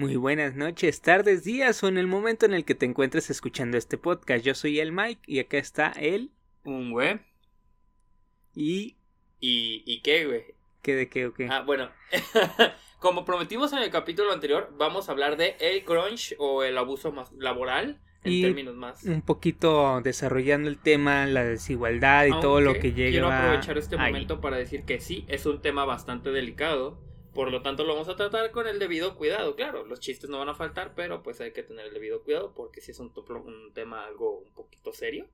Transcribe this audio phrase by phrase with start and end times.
[0.00, 3.76] Muy buenas noches, tardes, días o en el momento en el que te encuentres escuchando
[3.76, 4.42] este podcast.
[4.42, 6.30] Yo soy el Mike y acá está él.
[6.64, 7.20] Un güey.
[8.54, 8.96] Y.
[9.40, 10.44] ¿Y, y qué, güey?
[10.80, 11.48] ¿Qué de qué o qué?
[11.50, 11.90] Ah, bueno.
[12.98, 17.12] Como prometimos en el capítulo anterior, vamos a hablar de el crunch o el abuso
[17.12, 19.04] más laboral en Y términos más.
[19.04, 23.10] Un poquito desarrollando el tema, la desigualdad y todo lo que llega.
[23.10, 24.10] Quiero aprovechar este ahí.
[24.10, 27.09] momento para decir que sí, es un tema bastante delicado.
[27.34, 29.54] Por lo tanto, lo vamos a tratar con el debido cuidado.
[29.56, 32.52] Claro, los chistes no van a faltar, pero pues hay que tener el debido cuidado
[32.54, 35.28] porque sí es un, un tema algo un poquito serio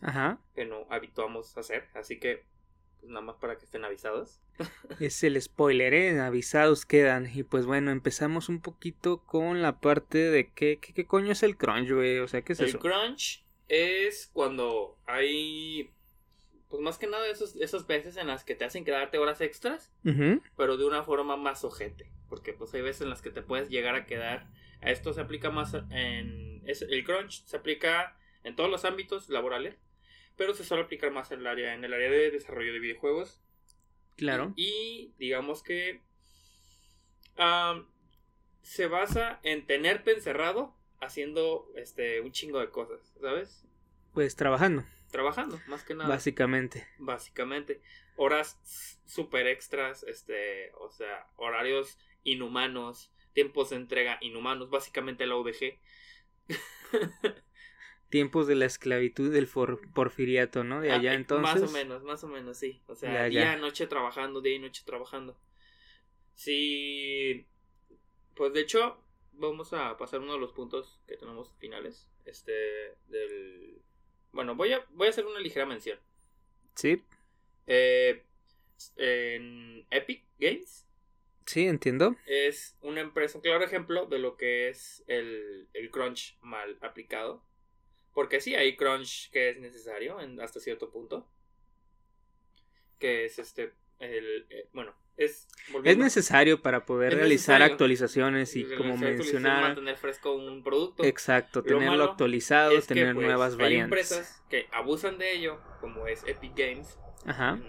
[0.00, 0.38] Ajá.
[0.54, 1.88] que no habituamos a hacer.
[1.94, 2.44] Así que,
[3.00, 4.40] pues nada más para que estén avisados.
[5.00, 6.20] Es el spoiler, ¿eh?
[6.20, 7.28] Avisados quedan.
[7.34, 11.42] Y pues bueno, empezamos un poquito con la parte de qué, qué, qué coño es
[11.42, 12.18] el crunch, güey.
[12.18, 12.78] O sea, ¿qué es el eso?
[12.78, 15.90] crunch es cuando hay,
[16.70, 19.92] pues más que nada esos, esas veces en las que te hacen quedarte horas extras,
[20.56, 22.10] pero de una forma más ojete.
[22.28, 24.46] Porque pues hay veces en las que te puedes llegar a quedar.
[24.80, 26.62] A esto se aplica más en...
[26.66, 29.76] es- el crunch se aplica en todos los ámbitos laborales,
[30.36, 33.42] pero se suele aplicar más en el área, en el área de desarrollo de videojuegos.
[34.16, 34.52] Claro.
[34.56, 36.00] Y digamos que
[38.62, 43.64] se basa en tenerte encerrado haciendo este un chingo de cosas, ¿sabes?
[44.12, 46.08] Pues trabajando, Trabajando, más que nada.
[46.08, 46.86] básicamente.
[46.98, 47.82] básicamente.
[48.16, 55.78] Horas super extras, este, o sea, horarios inhumanos, tiempos de entrega inhumanos, básicamente la UDG.
[58.08, 60.80] Tiempos de la esclavitud del porfiriato, ¿no?
[60.80, 61.60] De allá Ah, entonces.
[61.62, 62.82] Más o menos, más o menos, sí.
[62.88, 65.38] O sea, día noche trabajando, día y noche trabajando.
[66.34, 67.46] Sí.
[68.34, 69.00] Pues de hecho,
[69.32, 72.10] vamos a pasar uno de los puntos que tenemos finales.
[72.24, 72.96] Este.
[73.06, 73.80] Del.
[74.32, 75.98] Bueno, voy a, voy a hacer una ligera mención.
[76.74, 77.02] Sí,
[77.66, 78.24] Eh,
[78.96, 80.86] en Epic Games
[81.44, 82.16] sí, entiendo.
[82.26, 87.44] es una empresa, un claro ejemplo de lo que es el, el crunch mal aplicado.
[88.14, 91.28] Porque sí, hay crunch que es necesario en, hasta cierto punto.
[92.98, 93.72] Que es este.
[93.98, 94.94] El, eh, bueno,
[95.24, 95.46] es.
[95.84, 99.62] Es necesario para poder realizar actualizaciones y realizar como mencionar.
[99.62, 101.04] mantener fresco un producto.
[101.04, 104.10] Exacto, Lo tenerlo actualizado, Es que, tener pues, nuevas hay variantes.
[104.10, 106.98] empresas que abusan de ello, como es Epic Games.
[107.26, 107.54] Ajá.
[107.56, 107.62] Mm,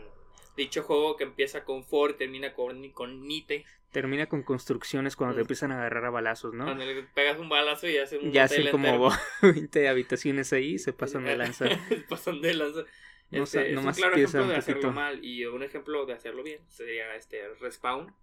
[0.58, 3.64] Dicho juego que empieza con for y termina con, con Nite.
[3.92, 5.44] Termina con construcciones cuando te Mm.
[5.44, 6.66] empiezan a agarrar a balazos, ¿no?
[6.66, 8.88] Cuando le pegas un balazo y hacen un Ya hacen como
[9.42, 9.54] entero.
[9.54, 11.66] 20 habitaciones ahí y se pasan de lanza.
[12.10, 12.82] pasan de lanza.
[13.32, 14.94] No Este, sa- es un claro ejemplo de hacerlo poquito.
[14.94, 18.14] mal y un ejemplo de hacerlo bien sería este Respawn,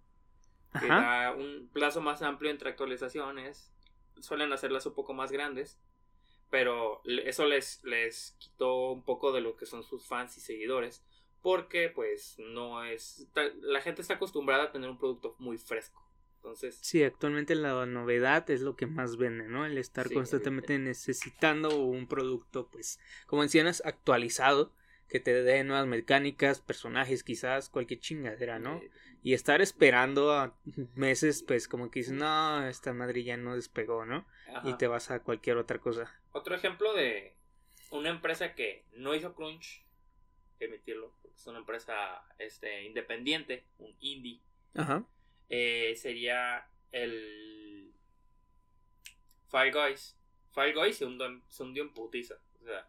[0.79, 1.01] que Ajá.
[1.01, 3.73] da un plazo más amplio entre actualizaciones.
[4.21, 5.79] Suelen hacerlas un poco más grandes,
[6.51, 11.03] pero eso les, les quitó un poco de lo que son sus fans y seguidores,
[11.41, 13.27] porque pues no es...
[13.61, 16.05] La gente está acostumbrada a tener un producto muy fresco.
[16.35, 19.65] Entonces, Sí, actualmente la novedad es lo que más vende, ¿no?
[19.65, 24.73] El estar Sí, constantemente necesitando un producto, pues, como mencionas, actualizado,
[25.09, 28.81] que te dé nuevas mecánicas, personajes, quizás, cualquier chingadera, ¿no?
[29.23, 30.57] Y estar esperando a
[30.95, 34.25] meses, pues, como que dices, no, esta madre ya no despegó, ¿no?
[34.47, 34.77] Y ajá.
[34.77, 36.13] te vas a cualquier otra cosa.
[36.31, 37.33] Otro ejemplo de
[37.91, 39.83] una empresa que no hizo crunch,
[40.59, 44.41] emitirlo, porque es una empresa este, independiente, un indie,
[44.75, 45.05] Ajá.
[45.49, 47.93] eh, sería el
[49.47, 50.15] Fall Guys.
[50.51, 52.35] Fall Guys se hundió, en- se hundió en putiza.
[52.61, 52.87] O sea,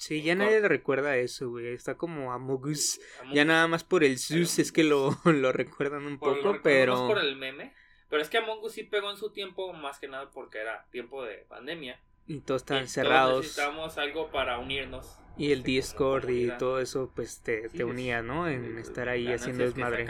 [0.00, 1.74] Sí, ya nadie recuerda eso, güey.
[1.74, 2.98] Está como Amogus.
[3.20, 6.58] Among Ya nada más por el sus es que lo, lo recuerdan un por- poco,
[6.62, 7.06] pero...
[7.06, 7.74] por el meme.
[8.08, 10.86] Pero es que Among Us sí pegó en su tiempo, más que nada porque era
[10.90, 12.00] tiempo de pandemia.
[12.26, 13.40] Y todos todos cerrados.
[13.42, 15.18] Necesitábamos algo para unirnos.
[15.36, 18.48] Y el este, Discord y todo eso, pues te, Sí, te unía, ¿no?
[18.48, 20.06] En estar ahí haciendo desmadre.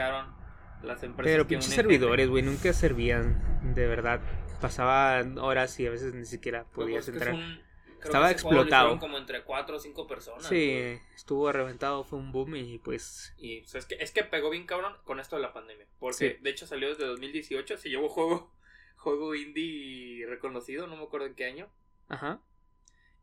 [0.82, 3.74] las Pero pinches servidores, güey, nunca servían.
[3.74, 4.20] De verdad.
[4.60, 7.34] Pasaban horas y a veces ni siquiera Pues, podías es que es entrar.
[7.34, 7.69] un-
[8.00, 8.98] creo Estaba que explotado.
[8.98, 10.46] como entre 4 o 5 personas.
[10.46, 11.00] Sí, güey.
[11.14, 13.34] estuvo reventado, fue un boom y pues.
[13.38, 15.86] Y pues, es, que, es que pegó bien cabrón con esto de la pandemia.
[15.98, 16.42] Porque Sí.
[16.42, 17.76] de hecho salió desde 2018.
[17.76, 18.52] Se llevó juego,
[18.96, 21.70] juego indie reconocido, no me acuerdo en qué año.
[22.08, 22.40] Ajá.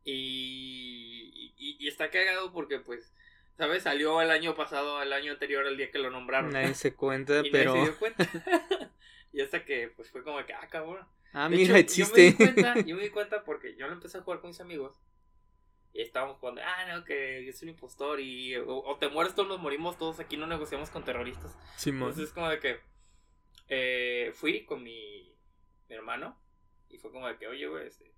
[0.04, 3.14] Y, y, y está cagado porque pues,
[3.58, 3.84] ¿sabes?
[3.84, 6.52] Salió el año pasado, el año anterior, el día que lo nombraron.
[6.54, 7.74] Nadie se cuenta, y pero.
[7.74, 8.30] nadie se dio cuenta.
[9.34, 11.06] y hasta que pues fue como que, ah, cabrón.
[11.34, 12.22] Ah, De mira, hecho, Yo me, existe.
[12.22, 15.00] di cuenta, yo me di cuenta porque yo lo empecé a jugar con mis amigos.
[15.94, 18.20] Y estábamos jugando, ah, no, que soy un impostor.
[18.20, 20.20] Y o, o te mueres todos, nos morimos todos.
[20.20, 21.58] Aquí no negociamos con terroristas.
[21.76, 22.10] Simón.
[22.10, 22.80] Entonces, como de que
[23.70, 25.34] eh, fui con mi,
[25.90, 26.38] mi hermano.
[26.90, 28.12] Y fue como de que, oye, güey, este,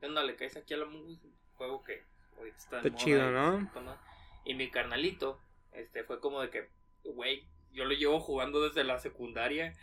[0.00, 0.22] ¿qué onda?
[0.22, 1.18] Le caes aquí a la un
[1.54, 2.04] juego que
[2.36, 3.98] ahorita está, de Está moda chido, ¿no?
[4.44, 5.40] Y mi carnalito,
[5.72, 6.68] este, fue como de que,
[7.04, 9.74] güey, yo lo llevo jugando desde la secundaria.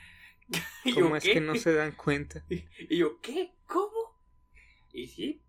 [0.94, 1.34] ¿Cómo es ¿qué?
[1.34, 2.44] que no se dan cuenta?
[2.90, 3.54] Y yo, ¿qué?
[3.68, 4.18] ¿Cómo?
[4.92, 5.42] Y sí,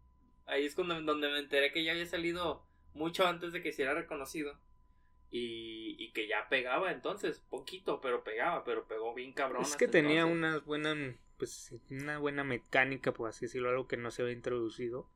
[0.46, 3.82] ahí es cuando, donde me enteré que ya había salido mucho antes de que se
[3.82, 4.58] era reconocido.
[5.32, 9.62] Y, y que ya pegaba entonces, poquito, pero pegaba, pero pegó bien cabrón.
[9.62, 10.38] Es que tenía entonces.
[10.38, 15.08] una buena, pues, una buena mecánica, por así decirlo, algo que no se había introducido.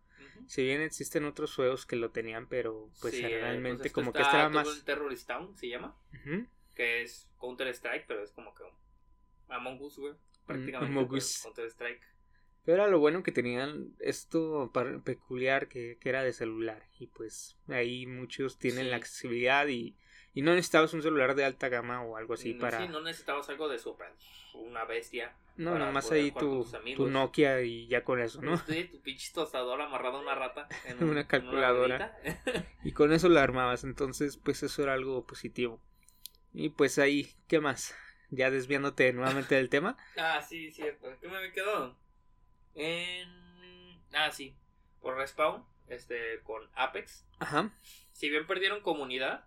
[0.46, 4.18] Si bien existen otros juegos que lo tenían, pero pues Sí, realmente pues, como este
[4.18, 4.84] que este era está más...
[4.84, 5.96] Terrorist Town, se llama.
[6.74, 8.83] Que es Counter Strike, pero es como que un
[9.48, 10.14] Among Us, güey.
[10.46, 10.92] Prácticamente.
[10.92, 11.40] Among Us.
[11.42, 12.02] Counter Strike.
[12.64, 14.72] Pero era lo bueno que tenían esto
[15.04, 16.82] peculiar que, que era de celular.
[16.98, 18.90] Y pues ahí muchos tienen Sí.
[18.90, 19.94] la accesibilidad y,
[20.32, 22.80] y no necesitabas un celular de alta gama o algo así Mm, para...
[22.80, 24.08] Sí, no necesitabas algo de super.
[24.54, 25.36] Una bestia.
[25.56, 26.64] no, nomás ahí tu,
[26.96, 27.08] tu.
[27.10, 28.56] Nokia y ya con eso, ¿no?
[28.56, 30.66] Sí, tu pinche tostador amarrado a una rata.
[30.86, 32.16] En Una en calculadora.
[32.84, 33.84] Y con eso la armabas.
[33.84, 35.82] Entonces pues eso era algo positivo.
[36.54, 37.94] Y pues ahí, ¿qué más?
[38.30, 39.96] Ya desviándote nuevamente del tema.
[40.18, 41.08] ah, sí, cierto.
[41.20, 41.96] ¿Qué me había quedado?
[42.74, 43.28] En.
[44.12, 44.56] Ah, sí.
[45.00, 47.26] Por Respawn, este, con Apex.
[47.38, 47.70] Ajá.
[48.12, 49.46] Si bien perdieron comunidad,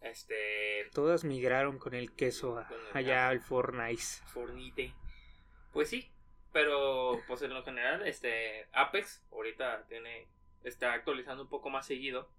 [0.00, 0.88] este.
[0.94, 4.02] Todas migraron con el queso a- Con el- allá al Fortnite.
[4.26, 4.94] Fornite.
[5.72, 6.10] Pues sí,
[6.52, 10.28] pero pues en lo general, este Apex ahorita tiene
[10.64, 12.30] está actualizando un poco más seguido.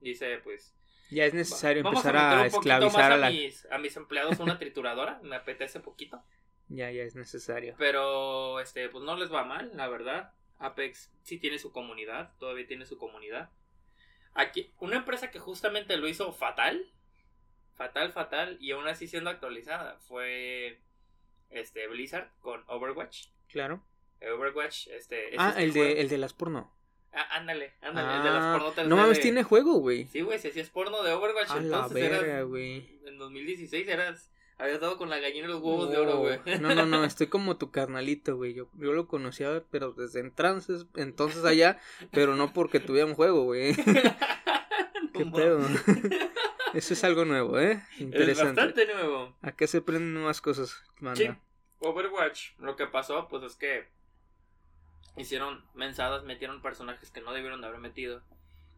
[0.00, 0.74] Dice, pues
[1.10, 3.30] Ya es necesario vamos empezar a, poquito esclavizar a a, la...
[3.30, 6.22] mis, a mis empleados una trituradora, me apetece poquito,
[6.68, 7.74] Ya, ya es necesario.
[7.78, 10.32] pero este pues no les va mal, la verdad.
[10.58, 13.50] Apex sí tiene su comunidad, todavía tiene su comunidad.
[14.34, 16.84] Aquí una empresa que justamente lo hizo fatal,
[17.74, 20.80] fatal, fatal y aún así siendo actualizada fue
[21.48, 23.28] este Blizzard con Overwatch.
[23.48, 23.82] Claro.
[24.22, 25.30] Overwatch, este.
[25.34, 26.72] es Ah, el juego- de, el de las porno.
[27.12, 30.06] Ah, ándale, ándale, el de las Ah, porno 3D no mames, de- tiene juego, güey.
[30.06, 32.48] Sí, güey, si hacías porno de Overwatch, A la entonces verga, eras.
[33.06, 34.30] En 2016 eras.
[34.58, 36.38] Habías dado con la gallina y los huevos de oro, güey.
[36.60, 38.52] No, no, no, estoy como tu carnalito, güey.
[38.52, 41.78] Yo, yo lo conocía, pero desde entonces, entonces allá,
[42.12, 43.74] pero no porque tuviera un juego, güey.
[45.14, 45.60] ¿Qué No pedo?
[46.74, 47.82] Eso es algo nuevo, ¿eh?
[47.94, 48.60] Es Interesante.
[48.60, 49.34] bastante nuevo.
[49.42, 51.16] Acá se aprenden nuevas cosas, manda.
[51.16, 51.28] Sí,
[51.80, 53.88] Overwatch, lo que pasó, pues es que
[55.16, 58.22] hicieron mensadas, metieron personajes que no debieron de haber metido.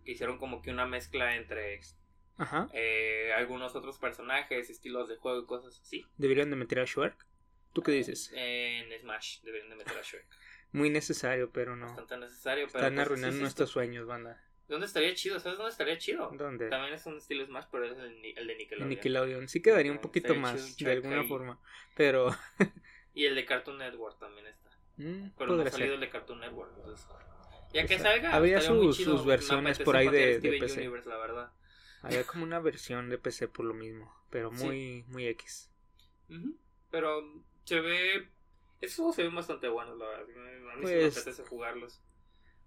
[0.04, 1.80] Que hicieron como que una mezcla entre
[2.36, 2.68] Ajá.
[2.72, 6.04] eh, algunos otros personajes, estilos de juego y cosas así.
[6.16, 7.26] Deberían de meter a Shark.
[7.72, 8.30] ¿Tú qué dices?
[8.34, 10.26] En Smash deberían de meter a Shrek.
[10.72, 11.86] Muy necesario, pero no.
[11.86, 12.78] Bastante necesario, pero.
[12.78, 14.42] Están pues, arruinando es nuestros sueños, banda.
[14.68, 15.38] ¿Dónde estaría chido?
[15.40, 16.30] ¿Sabes dónde estaría chido?
[16.36, 16.68] ¿Dónde?
[16.68, 18.88] También es un estilo Smash, pero es el, el de Nickelodeon.
[18.88, 19.48] Nickelodeon.
[19.48, 21.60] Sí quedaría un poquito más, de alguna forma.
[21.96, 22.34] Pero.
[23.14, 24.61] Y el de Cartoon Network también está.
[24.96, 25.94] Mm, Pero no ha salido ser.
[25.94, 26.72] el de Cartoon Network.
[26.76, 27.06] Entonces,
[27.72, 29.16] ya O que sea, salga, habría estaría muy sus- chido.
[29.16, 30.80] sus versiones por ahí de- de PC.
[30.80, 31.52] Universe, la verdad.
[32.02, 34.12] Había como una versión de PC por lo mismo.
[34.30, 34.64] Pero Sí.
[34.64, 35.70] muy, muy X.
[36.90, 37.22] Pero
[37.64, 38.28] se ve.
[38.80, 40.24] Esos juegos se ven bastante buenos, la verdad.
[40.24, 42.02] A mí sí me Pues, apetece jugarlos.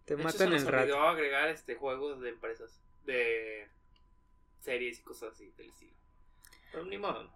[0.06, 1.02] Te De hecho, matan se el rato.
[1.02, 3.68] agregar este juegos de empresas, de
[4.60, 5.96] series y cosas así del estilo.
[6.72, 7.30] Pero ni modo.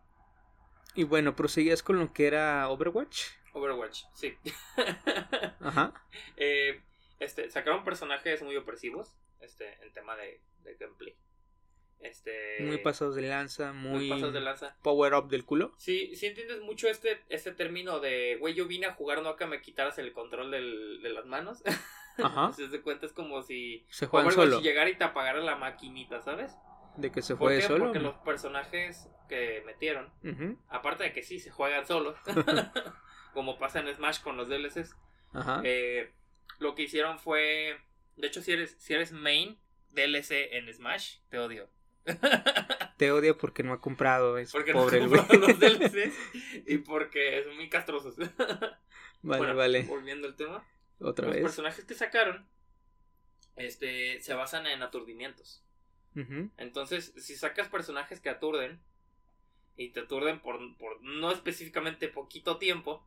[0.95, 3.23] Y bueno, proseguías con lo que era Overwatch.
[3.59, 4.35] Overwatch, sí.
[5.61, 5.93] Ajá.
[6.37, 6.81] Eh,
[7.19, 11.15] este, sacaron personajes muy opresivos, este, en tema de, de gameplay.
[12.01, 14.09] Este, Muy pasados de lanza, muy muy.
[14.09, 14.77] pasados de lanza.
[14.81, 15.73] Power up del culo.
[15.77, 19.35] Sí, sí entiendes mucho este, este término de, güey, yo vine a jugar, no a
[19.37, 21.61] que me quitaras el control del, de las manos.
[22.23, 22.53] Ajá.
[22.53, 24.61] Si te cuenta es como si Se juegan solo.
[24.61, 26.53] llegara y te apagara la maquinita, ¿sabes?
[26.95, 27.67] De que se ¿Por juegue qué?
[27.67, 27.85] solo.
[27.85, 30.09] Porque los personajes que metieron,
[30.69, 32.15] aparte de que sí se juegan solos,
[33.33, 34.95] como pasa en Smash con los DLCs,
[35.33, 35.61] Ajá.
[35.63, 36.11] eh,
[36.59, 37.77] lo que hicieron fue,
[38.17, 39.57] de hecho si eres, si eres main
[39.91, 41.69] DLC en Smash, te odio.
[42.97, 44.37] Te odia porque no ha comprado.
[44.37, 46.13] Es Porque pobre no los DLCs
[46.67, 48.15] y porque son muy castrosos.
[49.21, 49.83] Vale, Bueno, vale.
[49.83, 50.65] Volviendo al tema.
[50.99, 51.43] Otra los vez.
[51.43, 52.45] personajes que sacaron
[53.55, 55.63] este, se basan en aturdimientos.
[56.15, 56.49] Ujú.
[56.57, 58.81] Entonces, si sacas personajes que aturden
[59.75, 63.05] y te aturden por, por no específicamente poquito tiempo,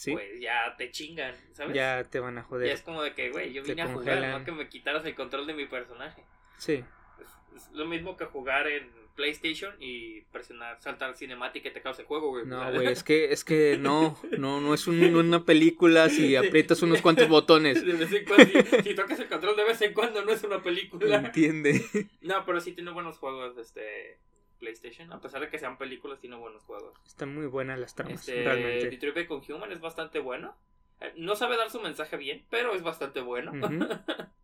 [0.00, 0.12] Sí.
[0.12, 1.74] pues ya te chingan, ¿sabes?
[1.74, 2.70] ya te van a Ya joder.
[2.72, 4.38] es como de que, güey, yo Te vine a jugar, congelan.
[4.38, 6.24] no que me quitaras el control de mi personaje.
[6.56, 6.82] Sí.
[7.20, 12.00] Es, es lo mismo que jugar en PlayStation y presionar, saltar cinemática y te causa
[12.00, 12.46] el juego, güey.
[12.46, 16.80] No, güey, es que, es que no, no, no es un- una película si aprietas
[16.82, 17.84] unos cuantos botones.
[17.84, 20.42] De vez en cuando, si, si tocas el control de vez en cuando, no es
[20.44, 21.16] una película.
[21.16, 21.84] Entiende.
[22.22, 24.16] No, pero sí tiene buenos juegos, este.
[24.60, 26.96] PlayStation, a pesar de que sean películas, tiene buenos juegos.
[27.06, 28.90] Están muy buenas las tramas, Este, realmente.
[28.90, 30.56] Detroit Become Human es bastante bueno.
[31.00, 33.50] Eh, No sabe dar su mensaje bien, pero es bastante bueno.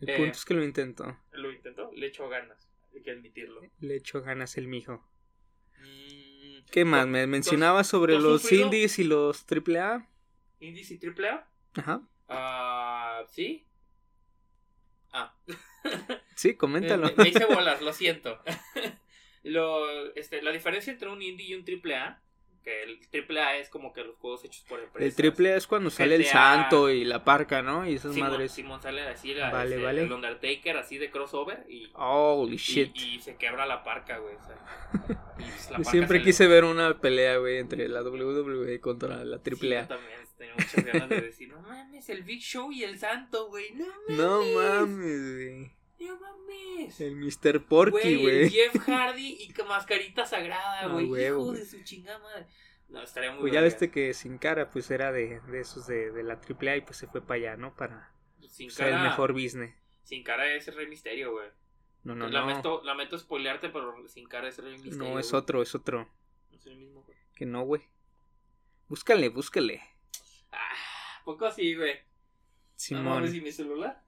[0.00, 1.16] El Eh, punto es que lo intentó.
[1.32, 3.62] Lo intentó, le echó ganas, hay que admitirlo.
[3.80, 5.02] Le echó ganas el mijo.
[5.80, 7.06] Mm, ¿Qué más?
[7.06, 8.64] Me mencionabas sobre ¿tú has los sufrido?
[8.66, 10.06] indies y los AAA.
[10.60, 11.48] ¿Indies y AAA?
[11.76, 12.02] Ajá.
[12.28, 13.66] Ah, ¿sí?
[15.12, 15.34] Ah.
[16.34, 17.06] Sí, coméntalo.
[17.16, 18.38] me- me hice bolas, lo siento.
[19.50, 22.22] lo, este, la diferencia entre un indie y un AAA,
[22.62, 25.16] que el AAA es como que los juegos hechos por empresas.
[25.18, 27.88] El AAA es cuando sale el santo y la parca, ¿no?
[27.88, 28.50] Y esas madres.
[28.50, 30.02] Simón sale así, la, Vale, este, vale.
[30.02, 32.96] el Undertaker así de crossover y, Holy y, shit.
[32.96, 34.34] y se quebra la parca, güey.
[34.34, 34.56] o sea,
[35.38, 39.24] y pues la parca siempre le- quise ver una pelea, güey, entre la WWE contra
[39.24, 39.82] la Sí, AAA.
[39.82, 43.46] yo también tenía muchas ganas de decir, no mames, el Big Show y el Santo,
[43.46, 43.70] güey.
[43.74, 44.18] No mames.
[44.18, 45.70] No mames, güey.
[46.00, 47.00] No mames.
[47.00, 47.64] El Mr.
[47.66, 48.50] Porky, el güey.
[48.50, 51.26] Jeff Hardy y con mascarita sagrada, Ah, güey.
[51.26, 52.46] Hijo de su chingada madre.
[52.88, 56.12] No, estaría muy Pues ya viste que Sin Cara, pues era de, de esos de,
[56.12, 57.74] de la AAA y pues se fue para allá, ¿no?
[57.74, 58.12] Para
[58.48, 59.74] Sin ser cara, el mejor business.
[60.04, 61.48] Sin cara es Rey Misterio, güey.
[62.04, 62.30] No, no, no.
[62.30, 64.98] lamento, lamento spoilearte, pero sin cara es Rey Misterio.
[64.98, 66.08] No, es otro, es otro.
[66.50, 67.18] No es el mismo, güey.
[67.34, 67.82] Que no, güey.
[68.88, 69.82] Búscale, búscale.
[70.52, 71.94] Ah, poco así, güey.
[71.94, 72.02] No
[72.76, 73.04] Simón.
[73.04, 74.00] mames, ¿y mi celular?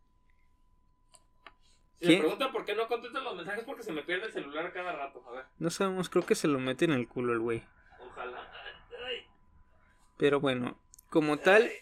[2.01, 2.15] Si ¿Qué?
[2.15, 4.93] me preguntan por qué no contesto los mensajes porque se me pierde el celular cada
[4.93, 5.23] rato.
[5.29, 7.65] A ver, No sabemos, creo que se lo mete en el culo el güey.
[8.01, 8.51] ojalá.
[9.05, 9.27] Ay,
[10.17, 10.79] Pero bueno,
[11.11, 11.73] como tal, Ay,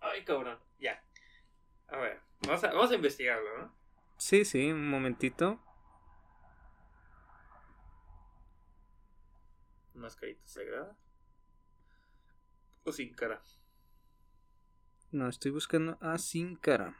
[0.00, 0.58] ay, cabrón.
[0.78, 1.02] Ya.
[1.88, 3.74] A ver, vamos a, vamos a investigarlo, ¿no?
[4.16, 5.60] sí, sí, un momentito.
[9.94, 10.96] Mascarita sagrada.
[12.84, 13.42] O sin cara.
[15.12, 16.96] No, estoy buscando a Sin Cara.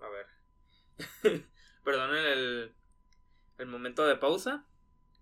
[0.00, 0.26] A ver.
[1.84, 2.72] Perdonen el,
[3.58, 4.66] el momento de pausa.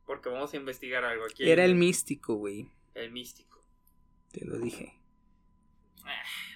[0.07, 1.49] Porque vamos a investigar algo aquí.
[1.49, 2.69] Era el místico, güey.
[2.95, 3.65] El místico.
[4.33, 5.01] Te lo dije.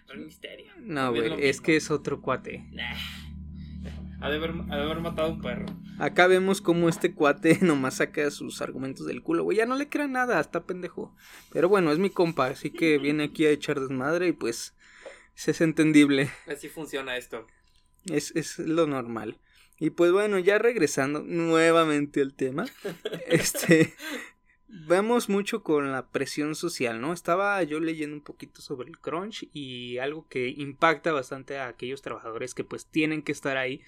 [0.08, 0.72] El misterio.
[0.78, 2.66] No, güey, es que es otro cuate.
[2.72, 2.94] Nah.
[4.20, 5.66] Ha de, haber, ha de haber matado a un perro.
[5.98, 9.58] Acá vemos cómo este cuate nomás saca sus argumentos del culo, güey.
[9.58, 11.14] Ya no le crea nada, está pendejo.
[11.52, 14.74] Pero bueno, es mi compa, así que viene aquí a echar desmadre y pues
[15.34, 16.30] es entendible.
[16.46, 17.46] Así funciona esto.
[18.06, 19.38] Es, es lo normal.
[19.78, 22.66] Y pues bueno, ya regresando nuevamente al tema.
[23.26, 23.94] este.
[24.86, 27.12] Vamos mucho con la presión social, ¿no?
[27.12, 32.02] Estaba yo leyendo un poquito sobre el crunch y algo que impacta bastante a aquellos
[32.02, 33.82] trabajadores que pues tienen que estar ahí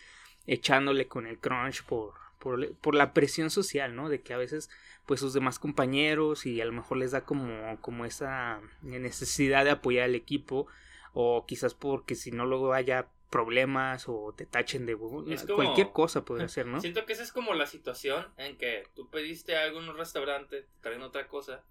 [0.47, 4.09] echándole con el crunch por, por, por la presión social, ¿no?
[4.09, 4.71] De que a veces
[5.07, 9.71] pues sus demás compañeros y a lo mejor les da como, como esa necesidad de
[9.71, 10.69] apoyar al equipo
[11.15, 15.25] o quizás porque si no luego haya problemas o te tachen de como-
[15.57, 16.81] cualquier cosa podría ser, ¿no?
[16.81, 20.63] Siento que esa es como la situación en que tú pediste algo en un restaurante,
[20.63, 21.65] te traen otra cosa,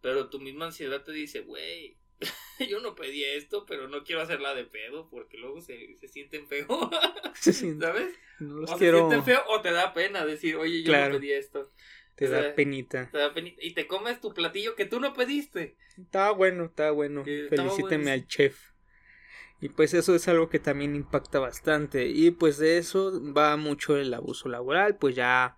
[0.00, 1.96] pero tu misma ansiedad te dice, güey,
[2.68, 6.46] yo no pedí esto, pero no quiero hacerla de pedo porque luego se, se sienten
[6.46, 6.66] feo,
[7.34, 8.14] ¿sabes?
[8.40, 11.14] no O los se quiero, sienten feo o te da pena decir, oye, yo Claro.
[11.14, 11.72] no pedí esto.
[12.14, 13.08] te o da penita.
[13.10, 13.60] Te da penita.
[13.64, 15.76] Y te comes tu platillo que tú no pediste.
[15.96, 17.24] Estaba bueno, estaba bueno.
[17.24, 18.10] Felicíteme bueno.
[18.12, 18.70] al chef.
[19.60, 22.06] Y pues eso es algo que también impacta bastante.
[22.06, 24.96] Y pues de eso va mucho el abuso laboral.
[24.96, 25.56] Pues ya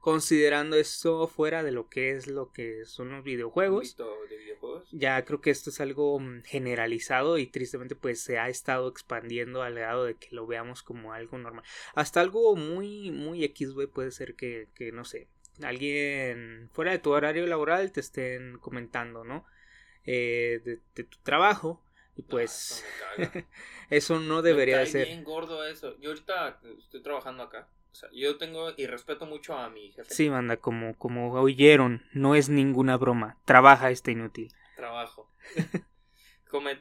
[0.00, 3.96] considerando esto fuera de lo que es lo que son los videojuegos.
[3.96, 4.88] De videojuegos.
[4.92, 9.62] Ya creo que esto es algo mm, generalizado y tristemente pues se ha estado expandiendo
[9.62, 11.64] al grado de que lo veamos como algo normal.
[11.94, 15.28] Hasta algo muy, muy X, güey, puede ser que, que, no sé,
[15.62, 19.44] alguien fuera de tu horario laboral te estén comentando, ¿no?
[20.04, 21.83] Eh, de, de tu trabajo
[22.16, 22.84] y pues
[23.18, 23.22] Ah,
[23.90, 25.06] eso no debería de ser.
[25.06, 25.96] bien gordo eso.
[26.00, 27.68] Yo ahorita estoy trabajando acá.
[27.92, 30.12] O sea, yo tengo y respeto mucho a mi jefe.
[30.12, 33.38] Sí, banda, como, como oyeron, no es ninguna broma.
[33.44, 34.52] Trabaja este inútil.
[34.76, 35.30] Trabajo.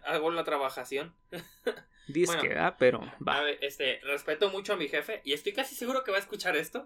[0.05, 1.15] Hago la trabajación.
[2.07, 3.41] Dice Bueno, que da, pero A va.
[3.41, 6.55] ver, este, respeto mucho a mi jefe y estoy casi seguro que va a escuchar
[6.57, 6.85] esto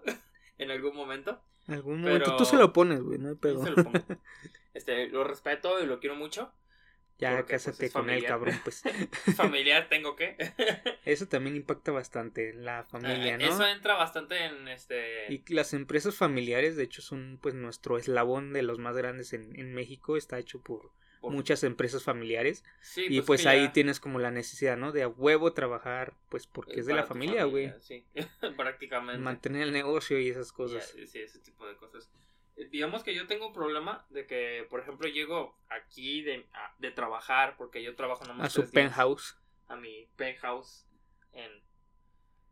[0.58, 1.42] en algún momento.
[1.66, 3.64] Algún pero- momento tú se lo pones, güey, no hay pedo.
[3.68, 3.92] lo.
[4.74, 6.52] Este, lo respeto y lo quiero mucho.
[7.18, 8.30] Ya Porque, pues, cásate con él, familiar.
[8.30, 8.82] cabrón, pues.
[9.36, 10.36] Familiar tengo que.
[11.04, 13.44] Eso también impacta bastante la familia, Eh, ¿no?
[13.46, 15.32] Eso entra bastante en este.
[15.32, 19.58] Y las empresas familiares, de hecho, son pues nuestro eslabón de los más grandes en,
[19.58, 20.16] en México.
[20.16, 22.62] Está hecho por, por- muchas empresas familiares.
[22.80, 24.92] Sí, y pues que ahí ya- tienes como la necesidad, ¿no?
[24.92, 27.72] De a huevo trabajar, pues porque es de la familia, güey.
[27.80, 28.06] Sí,
[28.56, 29.20] prácticamente.
[29.20, 30.94] Mantener el negocio y esas cosas.
[31.06, 32.08] sí, ese tipo de cosas.
[32.58, 36.74] Eh, Digamos que yo tengo un problema de que, por ejemplo, llego aquí de, a-
[36.78, 39.36] de trabajar, porque yo trabajo nomás A su días, penthouse.
[39.68, 40.86] a mi penthouse
[41.32, 41.50] en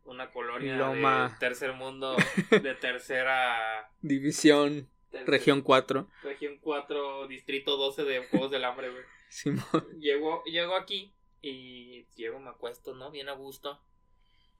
[0.05, 1.29] una colonia Loma.
[1.33, 2.15] de tercer mundo,
[2.51, 3.91] de tercera...
[4.01, 6.09] División, tercer- región 4.
[6.23, 9.03] Región 4, distrito 12 de Juegos del Hambre, güey.
[9.29, 9.65] Simón.
[9.99, 13.11] Llego, llego aquí y llego, me acuesto, ¿no?
[13.11, 13.81] Bien a gusto.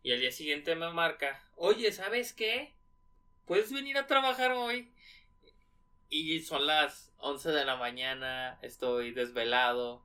[0.04, 2.74] Y al día siguiente me marca, oye, ¿sabes qué?
[3.46, 4.92] ¿Puedes venir a trabajar hoy?
[6.10, 10.02] Y son las 11 de la mañana, estoy desvelado,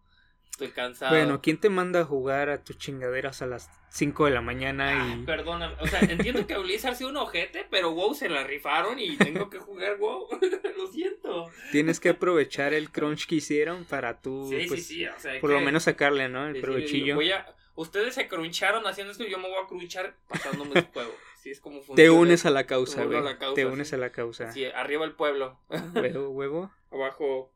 [0.50, 1.14] estoy cansado.
[1.14, 4.88] Bueno, ¿quién te manda a jugar a tus chingaderas a las 5 de la mañana?
[5.12, 5.24] Ah, y...
[5.24, 9.16] perdóname, o sea, entiendo que Blizzard sea un ojete, pero WoW se la rifaron y
[9.16, 10.28] tengo que jugar WoW.
[10.76, 11.50] Lo siento.
[11.70, 15.40] Tienes que aprovechar el crunch que hicieron para tú, Sí, pues, sí, sí, o sea,
[15.40, 16.48] por que- lo menos sacarle, ¿no?
[16.48, 17.14] El sí, provechillo.
[17.14, 20.84] voy a- ustedes se cruncharon haciendo esto y yo me voy a crunchar pasándome el
[20.92, 21.14] juego.
[21.42, 21.96] Así es como funciona.
[21.96, 23.20] Te unes a la causa, güey.
[23.56, 23.64] Te sí.
[23.64, 24.52] unes a la causa.
[24.52, 25.58] Sí, arriba el pueblo.
[25.92, 26.70] Huevo, huevo.
[26.92, 27.52] abajo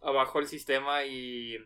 [0.00, 1.56] abajo el sistema y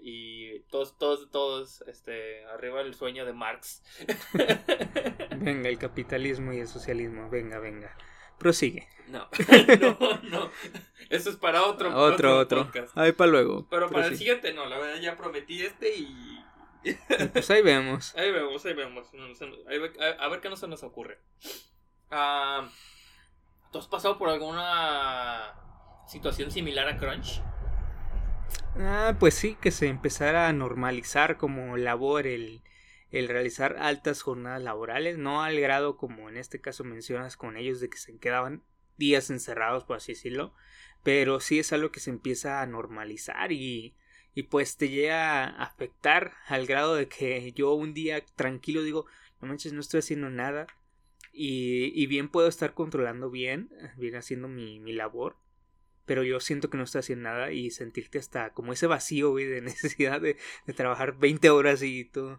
[0.00, 3.82] y todos todos todos este arriba el sueño de Marx
[5.38, 7.28] Venga, el capitalismo y el socialismo.
[7.28, 7.96] Venga, venga.
[8.38, 8.86] Prosigue.
[9.08, 9.28] no
[9.80, 10.50] no no
[11.10, 12.66] eso es para otro Otro, otro.
[12.66, 12.96] podcast.
[12.96, 13.66] Ahí para luego.
[13.68, 16.44] pero para el siguiente no la verdad ya prometí este y
[17.32, 18.14] Pues ahí vemos.
[18.16, 19.08] ahí vemos ahí vemos
[20.18, 21.18] a ver qué no se nos ocurre
[22.10, 22.68] Ah,
[23.72, 25.54] ¿tú has pasado por alguna
[26.06, 27.40] situación similar a Crunch?
[28.76, 32.62] Ah, pues sí, que se empezara a normalizar como labor el,
[33.10, 37.80] el realizar altas jornadas laborales, no al grado como en este caso mencionas con ellos
[37.80, 38.62] de que se quedaban
[38.96, 40.54] días encerrados, por así decirlo,
[41.02, 43.96] pero sí es algo que se empieza a normalizar y,
[44.34, 49.06] y pues te llega a afectar al grado de que yo un día tranquilo digo,
[49.40, 50.66] no manches, no estoy haciendo nada
[51.32, 55.36] y, y bien puedo estar controlando bien, bien haciendo mi, mi labor,
[56.06, 59.46] pero yo siento que no estoy haciendo nada y sentirte hasta como ese vacío, güey,
[59.46, 60.36] de necesidad de,
[60.66, 62.38] de trabajar 20 horas y todo,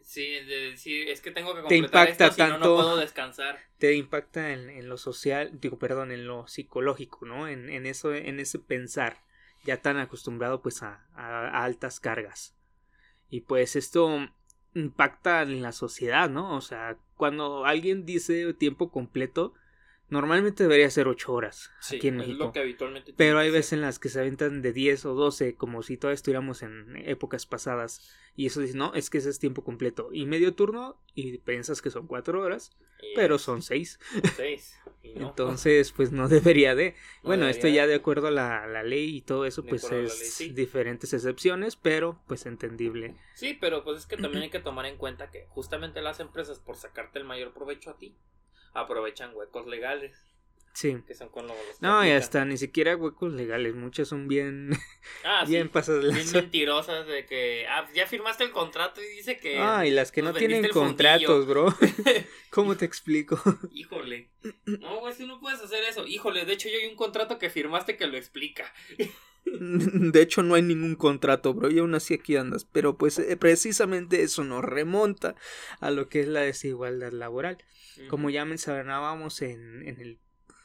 [0.00, 0.72] Sí, de-
[1.12, 2.74] es que tengo que Te completar impacta esto, si no, no tanto.
[2.74, 3.60] puedo descansar.
[3.78, 7.48] te impacta en, en lo social, digo, perdón, en lo psicológico, ¿no?
[7.48, 9.18] En, en eso, en ese pensar,
[9.66, 12.54] ya tan acostumbrado pues a, a- altas cargas.
[13.30, 14.10] Y pues esto
[14.74, 16.56] impacta en la sociedad, ¿no?
[16.56, 19.54] O sea, cuando alguien dice tiempo completo,
[20.08, 22.44] normalmente debería ser 8 horas Sí, aquí en es México.
[22.46, 25.54] lo que habitualmente Pero hay veces en las que se aventan de 10 o 12,
[25.56, 28.00] como si todavía estuviéramos en épocas pasadas.
[28.34, 30.10] Y eso dice, no, es que ese es tiempo completo.
[30.12, 32.76] Y medio turno, y piensas que son 4 horas,
[33.14, 33.98] pero son 6.
[34.36, 35.28] seis, y no.
[35.28, 36.94] Entonces, pues no debería de.
[37.22, 39.68] No bueno, debería esto ya de acuerdo a la, la ley y todo eso, De
[39.70, 40.48] pues es ley, sí.
[40.50, 43.16] diferentes excepciones, pero pues entendible.
[43.34, 46.58] Sí, pero pues es que también hay que tomar en cuenta que justamente las empresas,
[46.58, 48.16] por sacarte el mayor provecho a ti,
[48.80, 50.16] aprovechan huecos legales,
[50.72, 50.98] Sí.
[51.06, 54.70] que son con los No, y hasta ni siquiera huecos legales, muchas son bien,
[55.24, 59.06] Ah, sí, bien pasadas de bien mentirosas de que, ah, ya firmaste el contrato y
[59.16, 59.58] dice que...
[59.58, 61.74] Ah, y las que no tienen contratos, bro.
[62.50, 63.40] ¿Cómo te explico?
[63.72, 64.28] Híjole.
[64.66, 66.06] No, güey, si no puedes hacer eso.
[66.06, 68.70] Híjole, de hecho yo hay un contrato que firmaste que lo explica.
[70.12, 72.64] De hecho, no hay ningún contrato, bro, y aún así aquí andas.
[72.64, 75.36] Pero pues eh, precisamente eso nos remonta
[75.80, 77.58] a lo que es la desigualdad laboral.
[78.08, 80.18] Como ya mencionábamos en, en el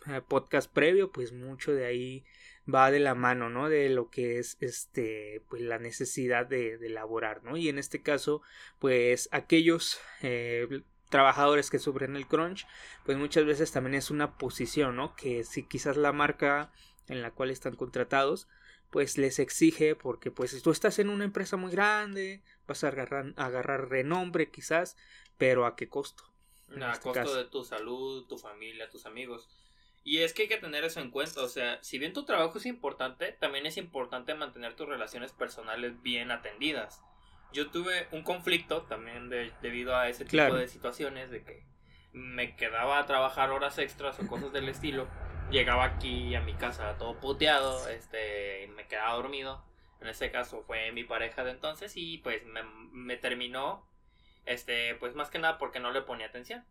[0.08, 2.26] eh, podcast previo, pues mucho de ahí
[2.74, 3.70] va de la mano, ¿no?
[3.70, 7.56] De lo que es este, pues la necesidad de, de laborar, ¿no?
[7.58, 8.42] Y en este caso,
[8.80, 12.68] pues aquellos eh, trabajadores que sufren el crunch,
[13.06, 15.16] pues muchas veces también es una posición, ¿no?
[15.16, 16.72] Que si quizás la marca
[17.08, 18.48] en la cual están contratados,
[18.92, 22.90] pues les exige, porque pues si tú estás en una empresa muy grande, vas a
[22.90, 24.96] agarrar, agarrar renombre quizás,
[25.38, 26.24] pero ¿a qué costo?
[26.70, 27.36] a este costo caso.
[27.36, 29.50] de tu salud, tu familia, tus amigos.
[30.04, 32.58] Y es que hay que tener eso en cuenta, o sea, si bien tu trabajo
[32.58, 37.02] es importante, también es importante mantener tus relaciones personales bien atendidas.
[37.54, 40.56] Yo tuve un conflicto también de- debido a ese tipo Claro.
[40.56, 41.66] de situaciones de que
[42.14, 45.08] me quedaba a trabajar horas extras o cosas del estilo.
[45.52, 49.64] Llegaba aquí a mi casa todo puteado, este, me quedaba dormido.
[50.00, 53.86] En ese caso fue mi pareja de entonces y pues me, me terminó,
[54.46, 56.64] este, pues más que nada porque no le ponía atención.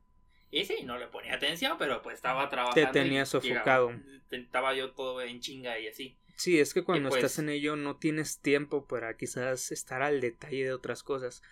[0.51, 2.81] Y sí, no le ponía atención, pero pues estaba trabajando.
[2.89, 3.93] y tenía llegaba- sofocado.
[4.31, 6.17] Estaba yo todo en chinga y así.
[6.37, 10.21] Sí, es que cuando pues- estás en ello no tienes tiempo para quizás estar al
[10.21, 11.43] detalle de otras cosas.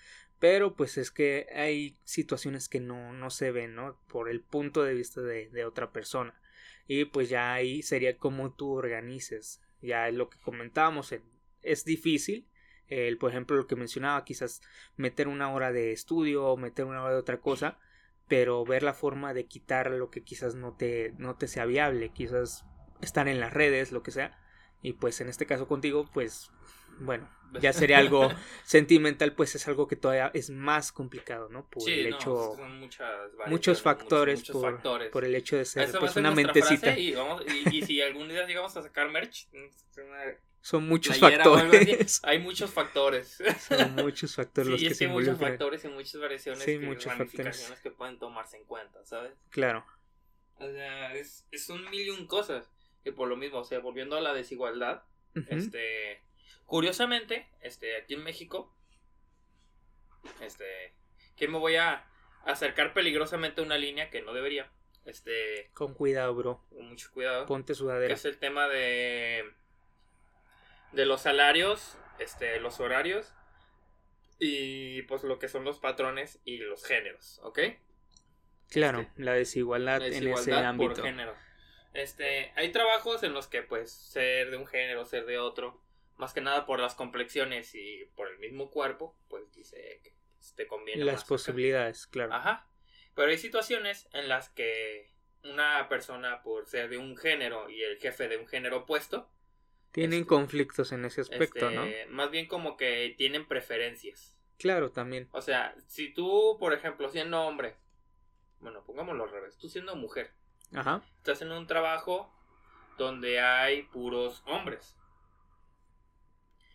[0.40, 4.00] Pero pues es que hay situaciones que no, no se ven, ¿no?
[4.08, 6.40] Por el punto de vista de, de otra persona.
[6.88, 9.60] Y pues ya ahí sería como tú organices.
[9.80, 11.12] Ya es lo que comentábamos.
[11.12, 11.22] eh,
[11.62, 12.48] Es difícil.
[12.88, 14.62] El, por ejemplo, lo que mencionaba, quizás
[14.96, 17.78] meter una hora de estudio o meter una hora de otra cosa.
[18.26, 22.10] Pero ver la forma de quitar lo que quizás no te, no te sea viable.
[22.10, 22.64] Quizás
[23.02, 24.38] estar en las redes, lo que sea.
[24.82, 26.50] Y pues en este caso contigo, pues
[27.00, 27.30] bueno,
[27.60, 28.28] ya sería algo
[28.64, 31.68] sentimental, pues es algo que todavía es más complicado, ¿no?
[31.68, 33.12] Por Sí, el no, hecho, son muchas
[33.46, 35.10] muchos factores, muchos por, factores.
[35.10, 36.98] por el hecho de ser pues una mentecita.
[36.98, 39.68] y, vamos, y, y si algún día llegamos a sacar merch, una
[40.60, 42.20] Son muchos factores.
[42.24, 43.38] hay muchos factores.
[43.68, 46.72] Son muchos factores los sí, que se que hay muchos factores y muchas variaciones Sí,
[46.72, 47.72] y muchos factores.
[47.82, 49.32] que pueden tomarse en cuenta, ¿sabes?
[49.50, 49.84] Claro.
[50.56, 52.68] O sea, es, es un mil y un cosas.
[53.04, 55.04] Y por lo mismo, o sea, volviendo a la desigualdad,
[55.48, 56.20] este,
[56.68, 58.76] curiosamente, este, aquí en México,
[60.42, 60.94] este,
[61.34, 62.06] que me voy a
[62.44, 64.70] acercar peligrosamente a una línea que no debería,
[65.06, 69.50] este, con cuidado, bro, con mucho cuidado, ponte sudadera, que es el tema de,
[70.92, 73.32] de los salarios, este, los horarios
[74.38, 77.60] y pues lo que son los patrones y los géneros, ¿ok?
[78.68, 80.96] Claro, este, la desigualdad, en ese ámbito.
[80.96, 81.34] Por género.
[81.94, 85.80] Este, hay trabajos en los que pues ser de un género, ser de otro,
[86.18, 90.54] más que nada por las complexiones y por el mismo cuerpo, pues dice que pues,
[90.54, 91.04] te conviene.
[91.04, 92.34] Las posibilidades, claro.
[92.34, 92.68] Ajá.
[93.14, 95.12] Pero hay situaciones en las que
[95.44, 99.30] una persona por ser de un género y el jefe de un género opuesto
[99.92, 101.84] tienen este, conflictos en ese aspecto, ¿no?
[101.84, 104.36] Este, más bien como que tienen preferencias.
[104.58, 105.28] Claro, también.
[105.32, 107.76] O sea, si tú, por ejemplo, siendo hombre,
[108.60, 110.32] bueno, pongámoslo al revés, tú siendo mujer,
[110.74, 111.02] Ajá.
[111.18, 112.34] estás en un trabajo
[112.98, 114.97] donde hay puros hombres.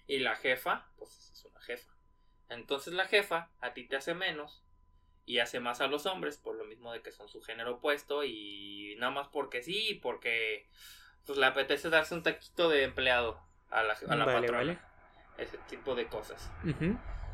[0.07, 1.91] Y la jefa, pues es una jefa.
[2.49, 4.63] Entonces la jefa a ti te hace menos
[5.25, 8.23] y hace más a los hombres por lo mismo de que son su género opuesto
[8.23, 10.67] y nada más porque sí, porque
[11.25, 13.39] pues le apetece darse un taquito de empleado
[13.69, 14.89] a la, a la patrona.
[15.37, 16.51] Ese tipo de cosas.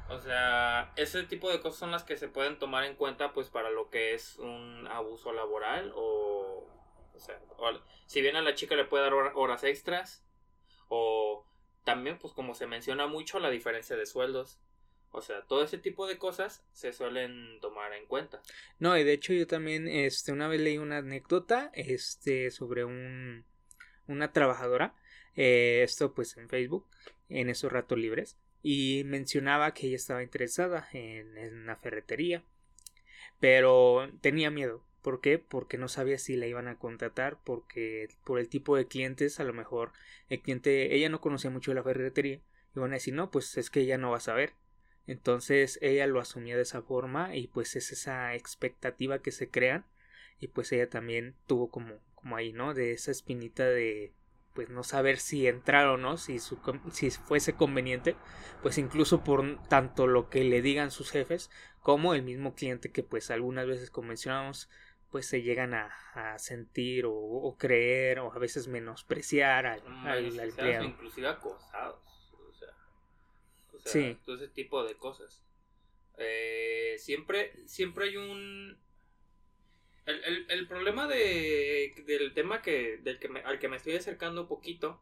[0.08, 3.49] O sea, ese tipo de cosas son las que se pueden tomar en cuenta pues
[3.49, 6.67] para lo que es un abuso laboral o...
[7.13, 7.38] O sea,
[8.05, 10.25] si bien a la chica le puede dar horas extras
[10.88, 11.45] o
[11.89, 14.60] también pues como se menciona mucho la diferencia de sueldos.
[15.12, 18.41] O sea, todo ese tipo de cosas se suelen tomar en cuenta.
[18.78, 23.43] No, y de hecho yo también este una vez leí una anécdota este sobre un
[24.08, 24.95] una trabajadora,
[25.36, 26.88] eh, esto pues en Facebook,
[27.28, 32.43] en esos ratos libres, y mencionaba que ella estaba interesada en, en una ferretería,
[33.39, 34.84] pero tenía miedo.
[35.01, 35.39] ¿Por qué?
[35.39, 39.43] Porque no sabía si la iban a contratar, porque por el tipo de clientes, a
[39.43, 39.93] lo mejor
[40.29, 42.41] el cliente, ella no conocía mucho la ferretería,
[42.75, 44.53] y van a decir, no, pues es que ella no va a saber.
[45.07, 49.85] Entonces ella lo asumía de esa forma y pues es esa expectativa que se crean
[50.39, 52.73] y pues ella también tuvo como como ahí, ¿no?
[52.73, 54.12] De esa espinita de
[54.53, 56.57] pues no saber si entrar o no, si, su,
[56.91, 58.15] si fuese conveniente,
[58.62, 61.49] pues incluso por tanto lo que le digan sus jefes
[61.81, 64.69] como el mismo cliente que pues algunas veces como mencionamos
[65.11, 70.85] pues se llegan a, a sentir o, creer o a veces menospreciar al, al, empleado.
[70.85, 72.69] Inclusive acosados, o sea,
[73.73, 74.17] o sea sí.
[74.25, 75.43] todo ese tipo de cosas.
[76.17, 78.77] Eh, siempre, siempre hay un
[80.05, 84.47] el, el, problema de, del tema que, del que al que me estoy acercando un
[84.47, 84.99] poquito,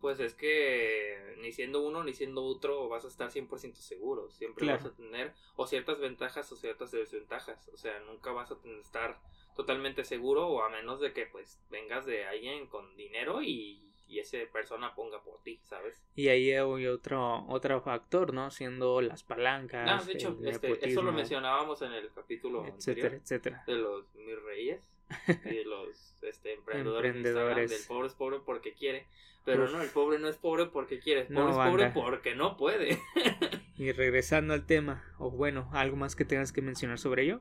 [0.00, 4.30] pues es que ni siendo uno ni siendo otro vas a estar 100% seguro.
[4.30, 7.68] Siempre vas a tener o ciertas ventajas o ciertas desventajas.
[7.72, 9.20] O sea, nunca vas a estar
[9.54, 14.20] totalmente seguro o a menos de que pues vengas de alguien con dinero y y
[14.20, 16.04] esa persona ponga por ti, ¿sabes?
[16.14, 18.50] Y ahí hay otro, otro factor, ¿no?
[18.50, 19.86] Siendo las palancas.
[19.86, 23.64] No, de hecho, este, eso lo mencionábamos en el capítulo etcétera, anterior etcétera.
[23.66, 24.95] De los mis reyes
[25.44, 27.70] y los este, emprendedores, emprendedores.
[27.70, 29.06] del pobre es pobre porque quiere.
[29.44, 32.56] Pero no, el pobre no es pobre porque quiere, el pobre es pobre porque no
[32.56, 32.98] puede.
[33.76, 37.40] y regresando al tema, o bueno, algo más que tengas que mencionar sobre ello.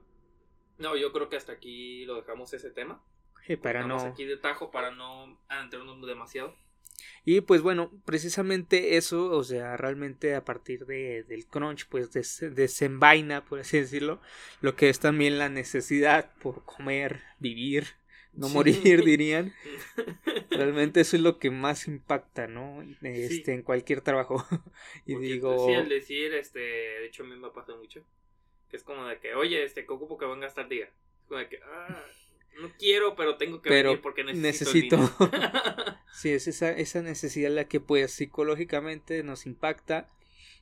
[0.77, 3.01] No, yo creo que hasta aquí lo dejamos ese tema
[3.61, 3.97] para no.
[3.97, 6.55] aquí de tajo para no adentrarnos demasiado.
[7.23, 13.45] Y pues bueno, precisamente eso, o sea, realmente a partir de, del crunch, pues desenvaina,
[13.45, 14.21] por así decirlo,
[14.61, 17.87] lo que es también la necesidad por comer, vivir,
[18.35, 19.53] no morir, dirían.
[20.49, 22.83] Realmente eso es lo que más impacta, ¿no?
[23.01, 24.45] Este, en cualquier trabajo.
[25.05, 25.67] y digo.
[25.67, 28.05] Sí, al decir, este, de hecho a mí me pasa mucho.
[28.69, 30.85] Que es como de que, oye, este, ¿qué ocupo que venga hasta día?
[30.85, 32.05] Es como de que, ah,
[32.61, 34.97] no quiero, pero tengo que venir porque necesito.
[34.97, 35.29] necesito.
[36.13, 40.09] sí, es esa, esa necesidad la que pues psicológicamente nos impacta.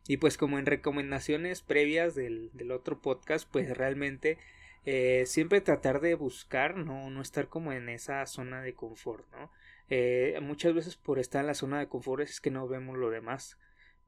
[0.06, 4.38] Y pues como en recomendaciones previas del, del otro podcast, pues realmente
[4.86, 7.10] eh, siempre tratar de buscar, ¿no?
[7.10, 9.49] no estar como en esa zona de confort, ¿no?
[9.89, 13.10] Eh, muchas veces por estar en la zona de confort es que no vemos lo
[13.10, 13.58] demás,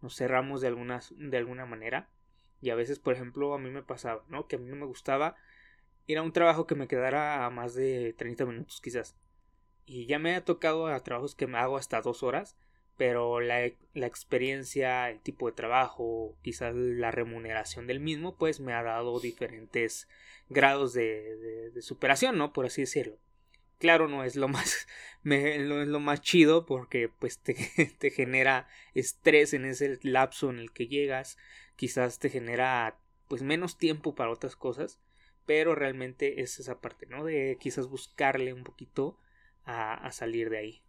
[0.01, 2.09] nos cerramos de alguna, de alguna manera.
[2.61, 4.47] Y a veces, por ejemplo, a mí me pasaba, ¿no?
[4.47, 5.37] Que a mí no me gustaba
[6.07, 9.15] ir a un trabajo que me quedara a más de 30 minutos quizás.
[9.85, 12.55] Y ya me ha tocado a trabajos que me hago hasta dos horas,
[12.97, 18.73] pero la, la, experiencia, el tipo de trabajo, quizás la remuneración del mismo, pues me
[18.73, 20.07] ha dado diferentes
[20.49, 22.53] grados de, de, superación, ¿no?
[22.53, 23.17] Por así decirlo.
[23.77, 24.87] Claro, no es lo más,
[25.23, 27.55] me, no es lo más chido porque pues te,
[27.99, 31.37] te genera estrés en ese lapso en el que llegas,
[31.75, 34.99] quizás te genera pues menos tiempo para otras cosas,
[35.45, 37.23] pero realmente es esa parte, ¿no?
[37.23, 39.19] De quizás buscarle un poquito
[39.65, 40.83] a, salir de ahí.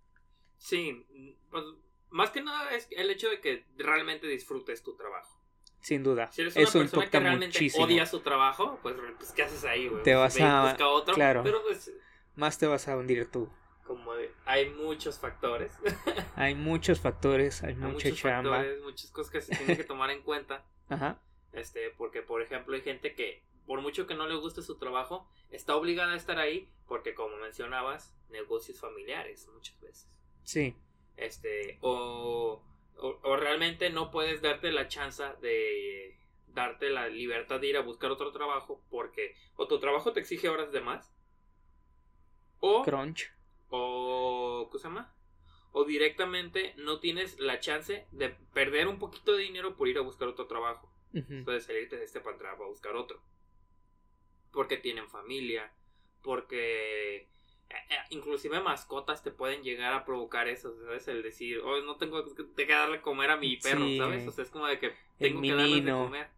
[0.58, 1.06] Sí,
[1.50, 1.64] pues
[2.10, 5.40] más que nada es el hecho de que realmente disfrutes tu trabajo.
[5.80, 6.30] Sin duda.
[6.32, 7.84] Si eres una Eso persona que realmente muchísimo.
[7.84, 10.02] odia su trabajo, pues, pues ¿qué haces ahí, güey?
[10.02, 11.14] Te vas a- busca otro.
[11.14, 11.42] claro.
[11.44, 11.92] Pero pues,
[12.34, 13.48] Más te vas a hundir tú.
[13.86, 15.72] como de- hay muchos factores.
[16.36, 18.56] Hay muchos factores, hay hay mucha muchos chamba.
[18.56, 20.64] factores, muchas cosas que se tienen que tomar en cuenta.
[20.88, 21.20] Ajá.
[21.52, 25.28] Este, porque por ejemplo hay gente que, por mucho que no le guste su trabajo,
[25.50, 30.08] está obligada a estar ahí porque como mencionabas, negocios familiares muchas veces.
[30.44, 30.76] Sí.
[31.16, 32.62] Este, o,
[32.98, 37.82] o, o realmente no puedes darte la chance de darte la libertad de ir a
[37.82, 41.12] buscar otro trabajo porque o tu trabajo te exige horas de más
[42.60, 43.30] o, Crunch.
[43.68, 45.14] o ¿cómo se llama?
[45.72, 50.02] O directamente no tienes la chance de perder un poquito de dinero por ir a
[50.02, 50.90] buscar otro trabajo.
[51.12, 51.44] Ujú.
[51.44, 53.20] Puedes salirte de este para a buscar otro.
[54.66, 55.72] Porque tienen familia,
[56.22, 57.28] porque eh,
[57.70, 61.06] eh, inclusive mascotas te pueden llegar a provocar eso, ¿sabes?
[61.06, 62.24] El decir, oh, no tengo
[62.56, 63.96] que darle comer a mi perro, Sí.
[63.96, 64.26] ¿sabes?
[64.26, 66.28] O sea, es como de que tengo que darle de comer.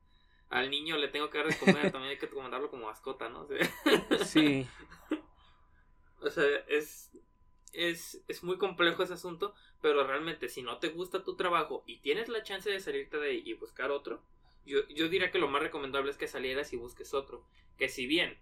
[0.51, 3.41] Al niño le tengo que dar de comer, también hay que comentarlo como mascota, ¿no?
[3.41, 4.67] O sea, Sí.
[6.21, 7.11] o sea, es,
[7.73, 12.01] es, es muy complejo ese asunto, pero realmente si no te gusta tu trabajo y
[12.01, 14.23] tienes la chance de salirte de ahí y buscar otro,
[14.69, 17.45] yo, yo diría que lo más recomendable es que salieras y busques otro.
[17.77, 18.39] Que si bien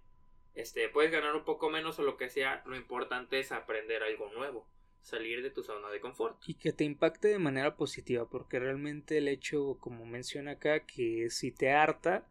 [0.55, 4.31] este, puedes ganar un poco menos o lo que sea, lo importante es aprender algo
[4.33, 4.67] nuevo,
[5.03, 6.37] salir de tu zona de confort.
[6.47, 11.29] Y que te impacte de manera positiva, porque realmente el hecho, como menciona acá, que
[11.31, 12.27] si te harta,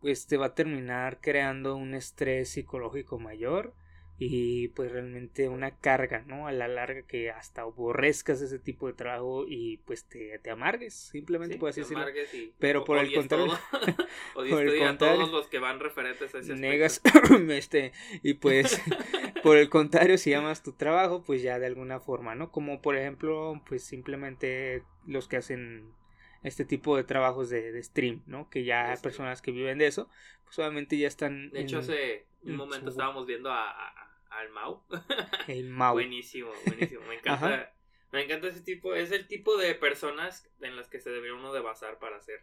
[0.00, 3.74] pues te va a terminar creando un estrés psicológico mayor
[4.20, 6.48] y pues realmente una carga, ¿no?
[6.48, 10.92] A la larga que hasta aborrezcas ese tipo de trabajo y pues te, te amargues,
[10.94, 12.02] simplemente Sí, así te decirlo.
[12.02, 13.56] amargues y Pero por el contrario-
[14.34, 16.54] por el a contrario, todos los que van referentes a ese.
[16.56, 17.00] Negas,
[17.50, 17.92] este,
[18.24, 18.80] y pues
[19.44, 22.50] por el contrario, si amas tu trabajo, pues ya de alguna forma, ¿no?
[22.50, 25.92] Como por ejemplo, pues simplemente los que hacen
[26.42, 28.50] este tipo de trabajos de, de stream, ¿no?
[28.50, 29.02] Que ya stream.
[29.02, 30.08] personas que viven de eso,
[30.44, 33.70] pues obviamente ya están De hecho, en hace un en momento su- estábamos viendo a,
[33.70, 34.84] a- al Mau.
[35.48, 35.94] el Mau.
[35.94, 37.02] Buenísimo, buenísimo.
[37.06, 37.72] Me encanta.
[38.12, 38.94] Me encanta ese tipo.
[38.94, 42.42] Es el tipo de personas en las que se debería uno de basar para ser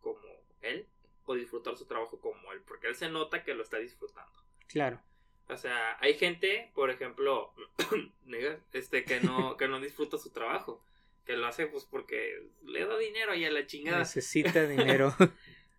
[0.00, 0.20] como
[0.62, 0.86] él
[1.26, 2.62] o disfrutar su trabajo como él.
[2.66, 4.32] Porque él se nota que lo está disfrutando.
[4.68, 5.00] Claro.
[5.48, 7.52] O sea, hay gente, por ejemplo,
[8.72, 10.82] este, que no, que no disfruta su trabajo.
[11.24, 14.00] Que lo hace pues porque le da dinero y a la chingada.
[14.00, 15.14] Necesita dinero.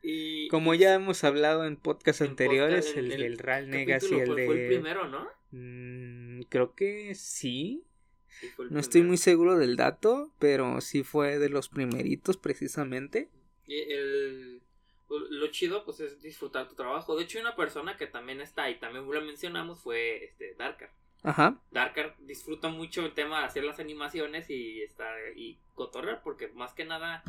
[0.07, 4.03] Y, Como y ya hemos hablado en podcasts anteriores, podcast, el el del Real Negas
[4.03, 4.45] y el de...
[4.45, 5.27] fue el primero, ¿no?
[5.49, 7.83] Mm, creo que sí.
[8.27, 12.37] Sí, fue el No estoy muy seguro del dato, pero sí fue de los primeritos
[12.37, 13.29] precisamente.
[13.65, 14.61] Y el,
[15.09, 17.15] lo chido pues es disfrutar tu trabajo.
[17.15, 20.91] De hecho, hay una persona que también está ahí, también lo mencionamos, fue este Darkar.
[21.23, 21.59] Ajá.
[21.71, 26.73] Darkar disfruta mucho el tema de hacer las animaciones y estar y cotorrear porque más
[26.73, 27.23] que nada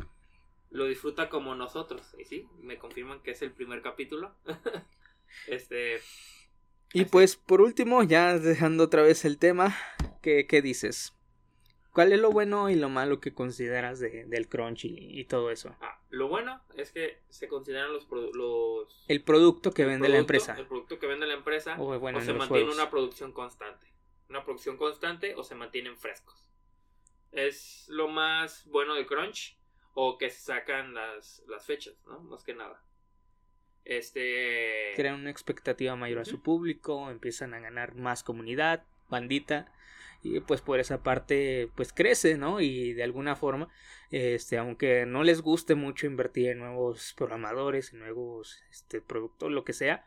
[0.69, 2.13] lo disfruta como nosotros.
[2.19, 4.35] Y sí, me confirman que es el primer capítulo.
[5.47, 6.07] este,
[6.93, 7.11] Y Así.
[7.11, 9.75] pues por último, ya dejando otra vez el tema,
[10.21, 11.13] ¿qué, qué dices?
[11.91, 15.49] ¿Cuál es lo bueno y lo malo que consideras de, del crunch y, y todo
[15.49, 15.75] eso?
[15.81, 20.55] ah, lo bueno es que se consideran los los El producto que vende la empresa.
[20.57, 22.75] El producto que vende la empresa O bueno, o en se mantiene juegos.
[22.75, 23.87] una producción constante.
[24.29, 26.47] Una producción constante o se mantienen frescos.
[27.31, 29.56] Es lo más bueno de Crunch.
[29.99, 32.19] O que se sacan las, las fechas, ¿no?
[32.19, 32.83] Más que nada.
[33.83, 34.93] Este.
[34.95, 39.73] Crean una expectativa mayor a su público, empiezan a ganar más comunidad, bandita.
[40.21, 42.61] Y pues por esa parte pues crece, ¿no?
[42.61, 43.69] Y de alguna forma,
[44.11, 49.63] este, aunque no les guste mucho invertir en nuevos programadores, en nuevos este, productos, lo
[49.63, 50.05] que sea,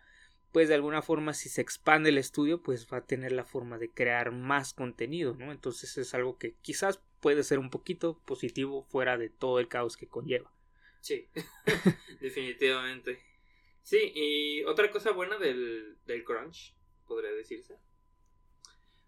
[0.53, 3.79] pues de alguna forma si se expande el estudio, pues va a tener la forma
[3.79, 5.53] de crear más contenido, ¿no?
[5.53, 9.97] Entonces es algo que quizás puede ser un poquito positivo fuera de todo el caos
[9.97, 10.53] que conlleva.
[11.01, 11.29] Sí,
[12.21, 13.21] definitivamente.
[13.83, 16.75] Sí, y otra cosa buena del, del crunch,
[17.07, 17.79] podría decirse,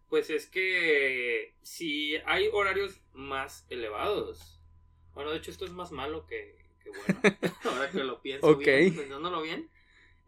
[0.09, 4.61] pues es que si hay horarios más elevados,
[5.14, 7.20] bueno, de hecho esto es más malo que, que bueno,
[7.64, 9.70] ahora que lo pienso bien, pensándolo bien,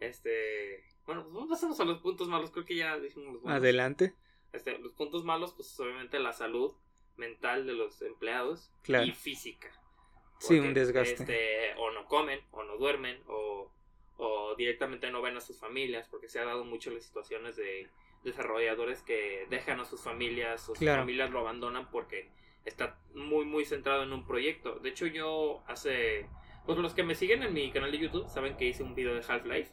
[0.00, 3.58] este, bueno, pues pasamos a los puntos malos, creo que ya dijimos los buenos.
[3.60, 4.14] Adelante.
[4.52, 6.72] Este, los puntos malos, pues obviamente la salud
[7.16, 9.04] mental de los empleados Claro.
[9.06, 9.68] y física.
[10.38, 11.12] Sí, un desgaste.
[11.14, 13.70] este, o no comen, o no duermen, o,
[14.16, 17.88] o directamente no ven a sus familias, porque se ha dado mucho las situaciones de
[18.24, 21.02] desarrolladores que dejan a sus familias, o sus Claro.
[21.02, 22.30] familias lo abandonan porque
[22.64, 24.78] está muy, muy centrado en un proyecto.
[24.78, 26.28] De hecho, yo hace...
[26.66, 29.14] Pues los que me siguen en mi canal de YouTube saben que hice un video
[29.14, 29.70] de Half-Life.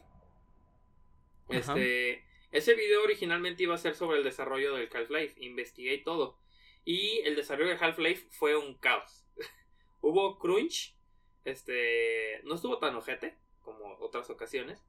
[1.48, 1.58] Ajá.
[1.58, 5.42] Este, ese video originalmente iba a ser sobre el desarrollo del Half-Life.
[5.44, 6.38] Investigué todo.
[6.84, 9.26] Y el desarrollo de Half-Life fue un caos.
[10.00, 10.96] Hubo crunch,
[11.44, 14.84] este, no estuvo tan ojete como otras ocasiones,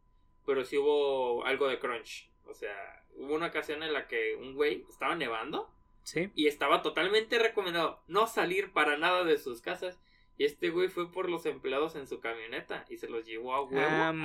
[0.46, 2.30] pero sí hubo algo de crunch.
[2.46, 5.72] O sea, hubo una ocasión en la que un güey estaba nevando
[6.04, 6.30] Sí.
[6.36, 10.02] y estaba totalmente recomendado no salir para nada de sus casas.
[10.38, 13.62] Y este güey fue por los empleados en su camioneta y se los llevó a
[13.64, 13.80] huevo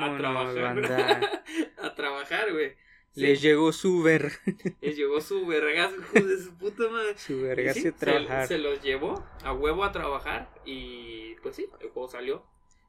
[0.05, 1.45] a trabajar.
[1.79, 2.73] a trabajar, güey.
[3.13, 4.33] Sí, Les llegó su ver.
[4.81, 7.17] les llegó su vergazo, de su puta madre.
[7.19, 8.47] Su Y verga sí, trabajar.
[8.47, 12.45] Se, se los llevó a huevo a trabajar y pues sí, el juego salió.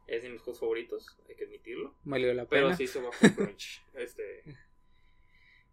[0.08, 1.95] Es de mis juegos favoritos, hay que admitirlo.
[2.03, 2.77] Valió la Pero pena.
[2.77, 3.84] sí se bajó crunch.
[3.93, 4.43] este.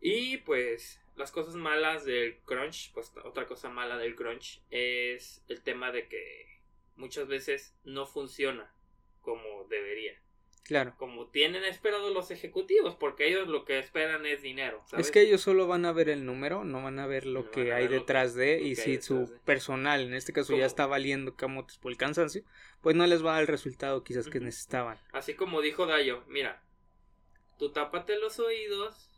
[0.01, 5.63] Y pues las cosas malas del crunch, pues otra cosa mala del crunch es el
[5.63, 6.56] tema de que
[6.97, 8.73] muchas veces no funciona
[9.21, 10.21] como debería.
[10.65, 10.95] Claro.
[10.99, 14.83] Como tienen esperado los ejecutivos, porque ellos lo que esperan es dinero.
[14.89, 15.07] ¿sabes?
[15.07, 17.51] Es que ellos solo van a ver el número, no van a ver lo No
[17.53, 18.63] que hay detrás que- de.
[18.63, 19.39] Y si su de.
[19.45, 22.43] personal, en este caso, ya está valiendo camotes por el cansancio,
[22.81, 24.99] pues no les va a dar el resultado quizás que necesitaban.
[25.13, 26.65] Así como dijo Dayo, mira,
[27.61, 29.09] tú tápate los oídos,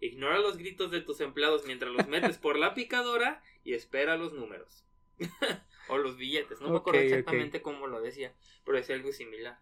[0.00, 4.32] ignora los gritos de tus empleados mientras los metes por la picadora y espera los
[4.32, 4.84] números.
[5.88, 8.32] o los billetes, no me acuerdo exactamente cómo lo decía,
[8.64, 9.58] pero decía algo similar.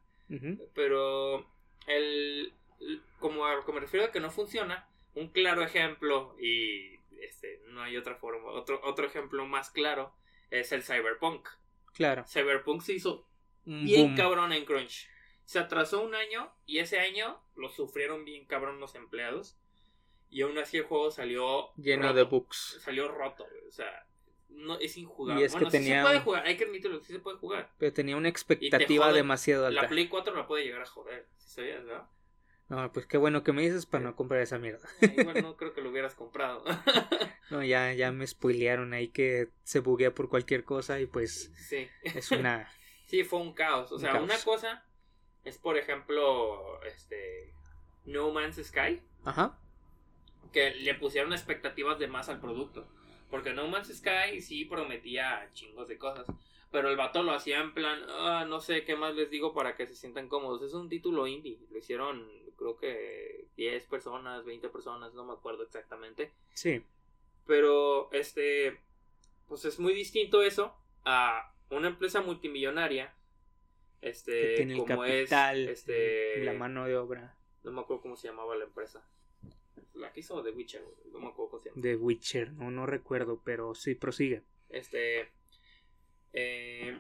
[0.75, 1.47] Pero
[1.87, 2.53] el
[3.19, 7.83] como a que me refiero a que no funciona, un claro ejemplo y este no
[7.83, 10.15] hay otra forma, otro otro ejemplo más claro
[10.51, 11.49] es el Cyberpunk.
[11.95, 12.25] Claro.
[12.27, 13.27] Cyberpunk se hizo
[13.65, 14.17] bien boom.
[14.17, 15.09] cabrón en Crunch.
[15.45, 19.59] Se atrasó un año y ese año lo sufrieron bien cabrón los empleados.
[20.31, 22.15] Y aún así el juego salió Lleno roto.
[22.15, 22.79] de bugs.
[22.81, 24.07] Salió roto, O sea,
[24.55, 25.43] no, es injugable.
[25.43, 27.71] Y es que sí tenía se puede jugar, hay que admitirlo, sí se puede jugar.
[27.79, 29.17] Pero tenía una expectativa jode.
[29.17, 29.83] demasiado alta.
[29.83, 32.07] La Play 4 la puede llegar a joder, si sabías, ¿verdad?
[32.69, 34.89] No, pues qué bueno que me dices para no comprar esa mierda.
[35.03, 36.65] Eh, Igual no creo que lo hubieras comprado.
[37.51, 41.87] No, ya, ya me spoilearon ahí que se buguea por cualquier cosa y pues sí.
[42.03, 42.67] es una...
[43.07, 43.93] Sí, fue un caos.
[43.93, 44.25] O Un sea, caos.
[44.25, 44.87] una cosa
[45.45, 47.53] es, por ejemplo, este.
[48.07, 49.03] No Man's Sky.
[49.25, 49.59] Ajá.
[50.51, 52.89] que le pusieron expectativas de más al producto.
[53.33, 56.27] Porque No Man's Sky sí prometía chingos de cosas.
[56.71, 59.75] Pero el vato lo hacía en plan, "Ah, no sé qué más les digo para
[59.75, 60.61] que se sientan cómodos.
[60.61, 61.59] Es un título indie.
[61.71, 66.31] Lo hicieron, creo que 10 personas, 20 personas, no me acuerdo exactamente.
[66.53, 66.85] Sí.
[67.47, 68.79] Pero, este,
[69.49, 73.15] pues es muy distinto eso a una empresa multimillonaria.
[74.03, 78.03] Este, Que tiene el como capital, es, este, la mano de obra no me acuerdo
[78.03, 79.03] cómo se llamaba la empresa.
[79.95, 81.83] La que hizo The Witcher, no me acuerdo cómo se llama.
[81.83, 82.53] de Witcher.
[82.53, 84.43] No, no recuerdo, pero sí, prosigue.
[84.69, 85.29] Este.
[86.33, 86.99] Eh,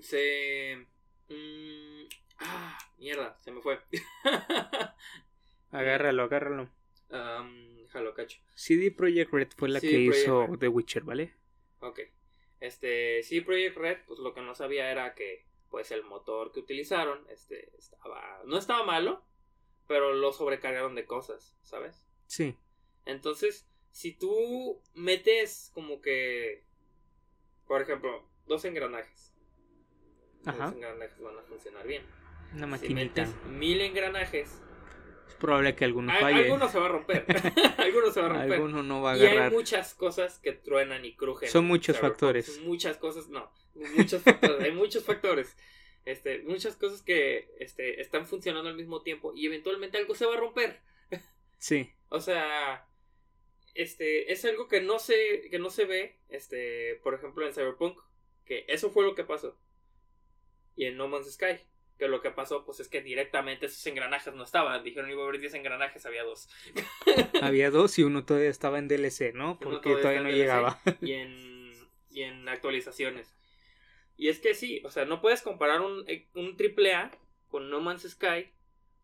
[0.00, 0.86] se.
[1.28, 2.04] mm,
[2.38, 3.78] ah, mierda, se me fue.
[5.70, 6.70] Agárralo, agárralo.
[7.10, 8.40] um, déjalo, cacho.
[8.54, 10.58] CD Projekt Red fue la CD que Projekt hizo Red.
[10.58, 11.34] The Witcher, ¿vale?
[11.80, 12.00] Ok.
[12.60, 16.60] Este, sí, Project Red, pues lo que no sabía era que, pues el motor que
[16.60, 18.40] utilizaron, este, estaba.
[18.46, 19.22] No estaba malo,
[19.86, 22.04] pero lo sobrecargaron de cosas, ¿sabes?
[22.26, 22.56] Sí.
[23.04, 26.64] Entonces, si tú metes como que,
[27.66, 29.32] por ejemplo, dos engranajes,
[30.44, 30.66] Ajá.
[30.66, 32.02] los engranajes van a funcionar bien.
[32.54, 33.22] Una Si maquinita.
[33.26, 34.60] metes mil engranajes,
[35.28, 36.44] Es probable que alguno al- falle.
[36.44, 37.24] alguno se va a romper.
[37.78, 38.52] alguno se va a romper.
[38.54, 39.52] Alguno no va a y hay agarrar.
[39.52, 41.48] muchas cosas que truenan y crujen.
[41.48, 42.12] Son muchos Cyberpunk.
[42.12, 42.60] factores.
[42.62, 43.50] Muchas cosas, no.
[43.96, 44.60] Muchos factores.
[44.64, 45.56] hay muchos factores.
[46.06, 50.34] Este, muchas cosas que este, están funcionando al mismo tiempo y eventualmente algo se va
[50.34, 50.80] a romper.
[51.58, 51.92] Sí.
[52.08, 52.88] O sea,
[53.74, 57.98] este, es algo que no se, que no se ve, este, por ejemplo en Cyberpunk,
[58.44, 59.58] que eso fue lo que pasó.
[60.76, 61.58] Y en No Man's Sky,
[61.98, 64.84] que lo que pasó, pues es que directamente esos engranajes no estaban.
[64.84, 66.48] Dijeron iba a haber 10 engranajes, había dos.
[67.42, 69.58] Había dos y uno todavía estaba en DLC, ¿no?
[69.58, 70.80] Porque todavía no llegaba.
[71.00, 71.72] y en,
[72.10, 73.35] y en actualizaciones.
[74.16, 77.10] Y es que sí, o sea, no puedes comparar un, eh, un AAA
[77.48, 78.48] con No Man's Sky,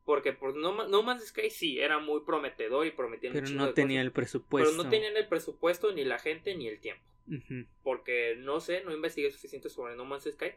[0.05, 4.01] porque pues, no, no Man's Sky sí era muy prometedor y prometía Pero no tenía
[4.01, 4.71] cosas, el presupuesto.
[4.71, 7.05] Pero no tenían el presupuesto, ni la gente, ni el tiempo.
[7.83, 10.53] Porque no sé, no investigué suficiente sobre No Man's Sky.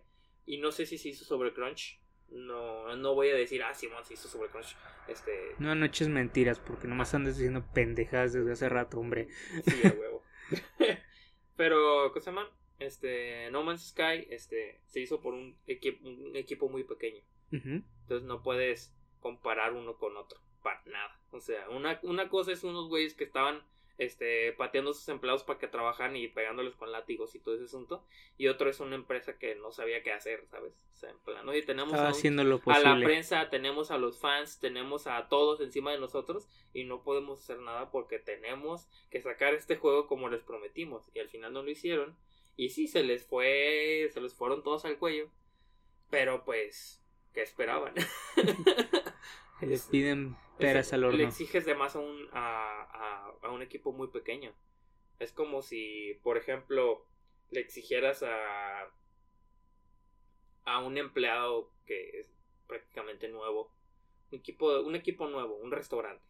[0.45, 1.99] Y no sé si se hizo sobre Crunch.
[2.30, 4.76] No, no voy a decir, ah, Simón se hizo sobre Crunch.
[5.08, 9.28] Este, No anoches mentiras, porque nomás andas diciendo pendejadas desde hace rato, hombre.
[9.64, 10.24] Sí, a huevo.
[11.56, 12.49] Pero, ¿qué se llama?
[12.80, 17.22] Este, No Man's Sky, este, se hizo por un, equi- un equipo muy pequeño.
[17.52, 20.40] Entonces no puedes comparar uno con otro.
[20.62, 21.20] Para nada.
[21.32, 23.62] O sea, una, una cosa es unos güeyes que estaban
[23.98, 27.64] este, pateando a sus empleados para que trabajan y pegándoles con látigos y todo ese
[27.66, 28.04] asunto.
[28.38, 30.74] Y otro es una empresa que no sabía qué hacer, ¿sabes?
[30.94, 33.00] O sea, en plan, oye, tenemos a, un- haciendo lo a posible.
[33.00, 37.40] la prensa, tenemos a los fans, tenemos a todos encima de nosotros y no podemos
[37.40, 41.10] hacer nada porque tenemos que sacar este juego como les prometimos.
[41.14, 42.18] Y al final no lo hicieron.
[42.58, 45.30] Y sí, se les fue, se les fueron todos al cuello.
[46.10, 47.03] Pero pues,
[47.34, 47.93] ¿qué esperaban?
[49.62, 51.24] Le piden peras al Le horno.
[51.24, 54.53] exiges de más a un, a, a- a un equipo muy pequeño.
[55.20, 57.06] Es como si, por ejemplo,
[57.51, 58.89] le exigieras a,
[60.66, 62.30] a un empleado que es
[62.68, 63.72] prácticamente nuevo.
[64.32, 66.24] Un equipo, un equipo nuevo, un restaurante.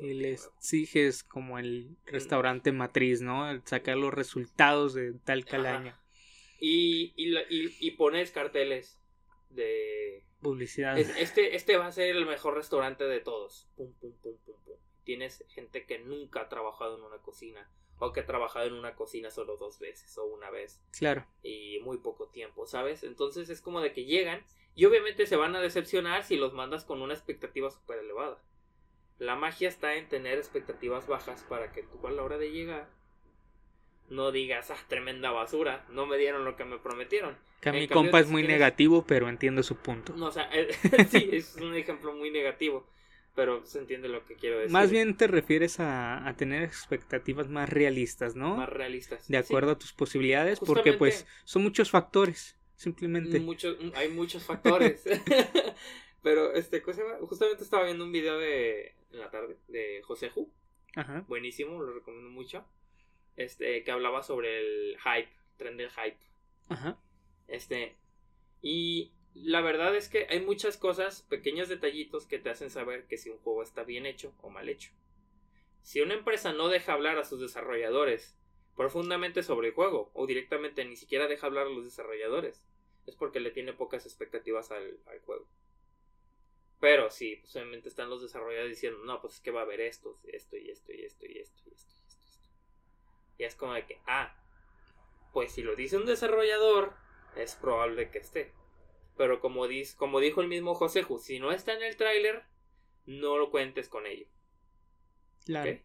[0.00, 3.48] Y les exiges como el restaurante matriz, ¿no?
[3.50, 6.00] El sacar los resultados de tal calaña.
[6.60, 8.98] Y, y, y, y pones carteles
[9.50, 10.98] de Publicidad.
[10.98, 13.68] Es- este, este va a ser el mejor restaurante de todos.
[13.76, 14.74] Pum, pum, pum, pum, pum.
[15.04, 17.70] Tienes gente que nunca ha trabajado en una cocina.
[17.98, 20.82] O que ha trabajado en una cocina solo dos veces o una vez.
[20.98, 21.26] Claro.
[21.42, 23.02] Y muy poco tiempo, ¿sabes?
[23.02, 24.44] Entonces es como de que llegan.
[24.74, 28.42] Y obviamente se van a decepcionar si los mandas con una expectativa súper elevada.
[29.18, 32.88] La magia está en tener expectativas bajas para que tú a la hora de llegar
[34.08, 37.36] no digas, ah, tremenda basura, no me dieron lo que me prometieron.
[37.60, 40.14] Que a mi cambio, compa es muy negativo, pero entiendo su punto.
[40.16, 40.68] No, o sea, eh,
[41.10, 42.86] sí, es un ejemplo muy negativo,
[43.34, 44.72] pero se entiende lo que quiero decir.
[44.72, 48.56] Más bien te refieres a, a tener expectativas más realistas, ¿no?
[48.56, 49.26] más realistas.
[49.26, 50.98] de acuerdo a tus posibilidades, porque Justamente.
[50.98, 53.40] pues son muchos factores, Sí, simplemente.
[53.40, 55.02] muchos, hay muchos factores.
[56.26, 57.18] pero este, ¿cómo se llama?
[57.24, 60.52] Justamente estaba viendo un video de en la tarde de José Ju,
[60.96, 61.24] Ajá.
[61.28, 62.64] buenísimo, lo recomiendo mucho.
[63.36, 66.18] Este, que hablaba sobre el hype, tren del hype.
[66.68, 66.98] Ajá.
[67.46, 67.94] Este,
[68.60, 73.18] y la verdad es que hay muchas cosas, pequeños detallitos que te hacen saber que
[73.18, 74.90] si un juego está bien hecho o mal hecho.
[75.82, 78.36] Si una empresa no deja hablar a sus desarrolladores
[78.74, 82.64] profundamente sobre el juego, o directamente ni siquiera deja hablar a los desarrolladores,
[83.06, 85.46] es porque le tiene pocas expectativas al, al juego.
[86.80, 89.80] Pero si pues, obviamente están los desarrolladores diciendo, no, pues es que va a haber
[89.80, 92.24] esto, esto y esto y esto y esto y esto y esto.
[92.24, 92.48] y esto.
[93.38, 94.36] Y es como de que, ah,
[95.32, 96.94] pues si lo dice un desarrollador,
[97.36, 98.52] es probable que esté.
[99.16, 102.44] Pero como, dis- como dijo el mismo José Ju, si no está en el tráiler,
[103.06, 104.26] no lo cuentes con ello.
[105.44, 105.70] Claro.
[105.70, 105.80] ¿ok?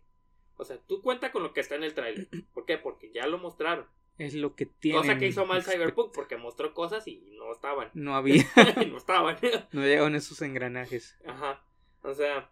[0.58, 2.28] O sea, tú cuenta con lo que está en el tráiler.
[2.54, 2.78] ¿Por qué?
[2.78, 3.88] Porque ya lo mostraron.
[4.18, 5.00] Es lo que tiene.
[5.00, 7.90] Cosa que hizo mal Cyberpunk porque mostró cosas y no estaban.
[7.94, 8.44] No había,
[8.88, 9.38] no estaban.
[9.72, 11.18] no llegaron esos engranajes.
[11.26, 11.66] Ajá.
[12.04, 12.52] O sea,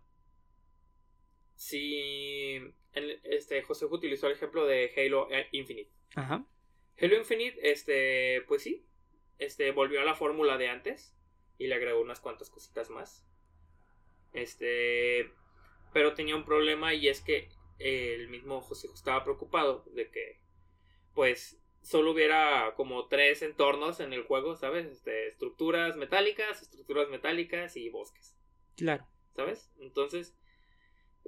[1.56, 2.58] si
[3.24, 5.92] este José utilizó el ejemplo de Halo eh, Infinite.
[6.16, 6.46] Ajá.
[7.02, 8.86] Halo Infinite, este, pues sí,
[9.38, 11.16] este, volvió a la fórmula de antes
[11.58, 13.26] y le agregó unas cuantas cositas más.
[14.34, 15.32] Este,
[15.94, 17.50] pero tenía un problema y es que
[17.80, 20.40] el mismo José estaba preocupado de que,
[21.14, 24.86] pues, solo hubiera como tres entornos en el juego, ¿sabes?
[24.86, 28.36] Este, estructuras metálicas, estructuras metálicas y bosques.
[28.76, 29.08] Claro.
[29.40, 29.72] ¿sabes?
[29.80, 30.36] Entonces,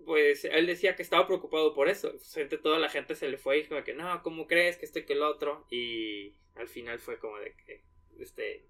[0.05, 2.11] pues él decía que estaba preocupado por eso.
[2.11, 4.85] Pues, entre toda la gente se le fue y dijo que no, ¿cómo crees que
[4.85, 5.65] esto y que el otro?
[5.69, 7.83] Y al final fue como de que,
[8.19, 8.67] este,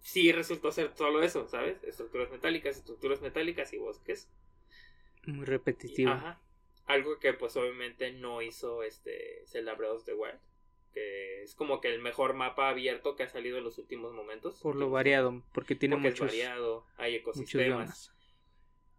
[0.00, 1.82] sí resultó ser solo eso, ¿sabes?
[1.84, 4.30] Estructuras metálicas, estructuras metálicas y bosques.
[5.26, 6.10] Muy repetitivo.
[6.10, 6.42] Ajá.
[6.88, 10.38] Algo que pues obviamente no hizo este Zelda Breath of the Wild.
[10.92, 14.58] Que es como que el mejor mapa abierto que ha salido en los últimos momentos.
[14.62, 18.12] Por lo variado, porque tiene porque muchos, es variado, hay ecosistemas.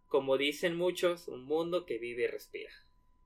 [0.06, 2.72] Como dicen muchos, un mundo que vive y respira.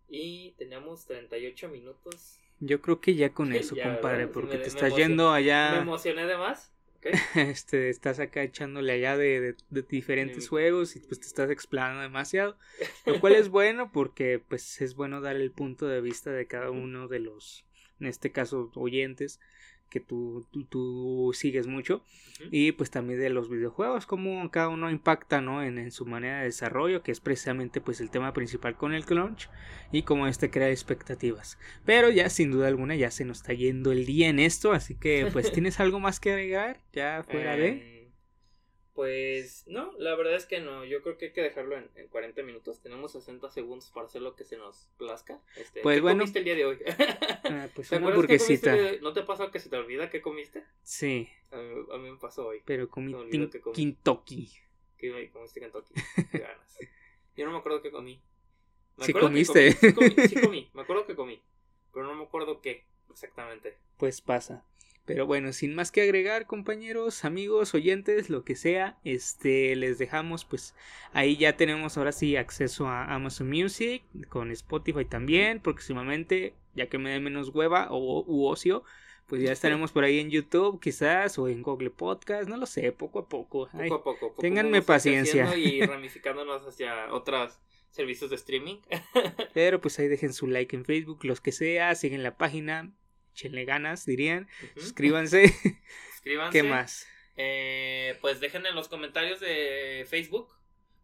[0.08, 2.40] Y tenemos 38 minutos.
[2.60, 5.30] Yo creo que ya con eso, ya, compadre, porque Me- te me estás emocioné- yendo
[5.30, 6.73] Me allá, emocioné de más.
[7.04, 7.12] ¿Ok?
[7.36, 10.48] este, estás acá echándole allá de, de- de diferentes Sí.
[10.48, 12.56] juegos y pues te estás explayando demasiado,
[13.06, 16.70] lo cual es bueno porque pues es bueno dar el punto de vista de cada
[16.70, 17.64] uno de los,
[18.00, 19.40] en este caso, oyentes
[19.90, 22.02] que tú, tú, tú sigues mucho
[22.50, 25.62] y pues también de los videojuegos, cómo cada uno impacta ¿no?
[25.62, 29.04] en, en su manera de desarrollo, que es precisamente pues el tema principal con el
[29.04, 29.48] crunch
[29.92, 31.58] y cómo este crea expectativas.
[31.84, 34.94] Pero ya sin duda alguna ya se nos está yendo el día en esto, así
[34.96, 37.93] que pues tienes algo más que agregar ya fuera de...
[38.94, 40.84] Pues no, la verdad es que no.
[40.84, 42.80] Yo creo que hay que dejarlo en, en 40 minutos.
[42.80, 45.40] Tenemos 60 segundos para hacer lo que se nos plazca.
[45.56, 46.18] Este, Pues ¿Qué bueno.
[46.20, 46.78] comiste el día de hoy?
[47.46, 48.72] Ah, pues ¿Te una hamburguesita.
[48.74, 49.00] de?
[49.00, 50.64] ¿No te pasa que se te olvida qué comiste?
[50.82, 52.62] Sí, A mí, a mí me pasó hoy.
[52.64, 53.12] pero comí
[53.50, 53.74] que comí.
[53.76, 54.50] Kentucky.
[54.96, 55.92] ¿Qué comiste Kentucky?
[56.32, 56.78] Qué ganas.
[57.36, 58.22] Yo no me acuerdo qué comí.
[58.96, 59.74] Me Sí que comiste.
[59.76, 61.42] comí, Sí comí, sí comí, me acuerdo que comí.
[61.92, 63.76] Pero no me acuerdo qué exactamente.
[63.98, 64.64] Pues pasa.
[65.06, 70.46] Pero bueno, sin más que agregar, compañeros, amigos, oyentes, lo que sea, este les dejamos
[70.46, 70.74] pues
[71.12, 76.96] ahí ya tenemos ahora sí acceso a Amazon Music con Spotify también, próximamente, ya que
[76.96, 78.82] me dé menos hueva o u ocio,
[79.26, 82.92] pues ya estaremos por ahí en YouTube quizás o en Google Podcast, no lo sé,
[82.92, 83.68] poco a poco.
[83.70, 84.28] Poco a poco.
[84.28, 85.54] poco ténganme paciencia.
[85.56, 87.58] Y ramificándonos hacia otros
[87.90, 88.76] servicios de streaming.
[89.54, 92.92] Pero pues ahí dejen su like en Facebook, los que sea, siguen la página,
[93.34, 95.48] échenle ganas, dirían, suscríbanse.
[96.12, 96.58] Suscríbanse.
[96.58, 97.06] ¿Qué más?
[97.36, 100.48] Eh, pues dejen en los comentarios de Facebook,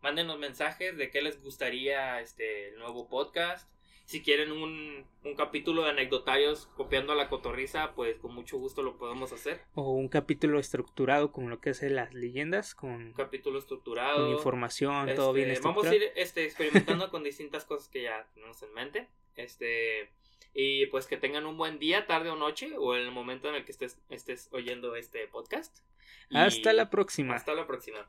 [0.00, 3.68] mándenos mensajes de qué les gustaría este el nuevo podcast.
[4.04, 8.82] Si quieren un, un capítulo de anecdotarios copiando a la cotorriza, pues con mucho gusto
[8.82, 9.60] lo podemos hacer.
[9.74, 14.26] O un capítulo estructurado como lo que hace las leyendas, con, Un capítulo estructurado.
[14.26, 15.94] con información, todo Este, bien Vamos a estructurado.
[15.94, 19.08] ir este, experimentando con distintas cosas que ya tenemos en mente.
[19.36, 20.10] Este,
[20.54, 23.54] y pues que tengan un buen día, tarde o noche, o en el momento en
[23.54, 25.78] el que estés, estés oyendo este podcast.
[26.28, 27.34] Y Hasta la próxima.
[27.34, 28.08] Hasta la próxima.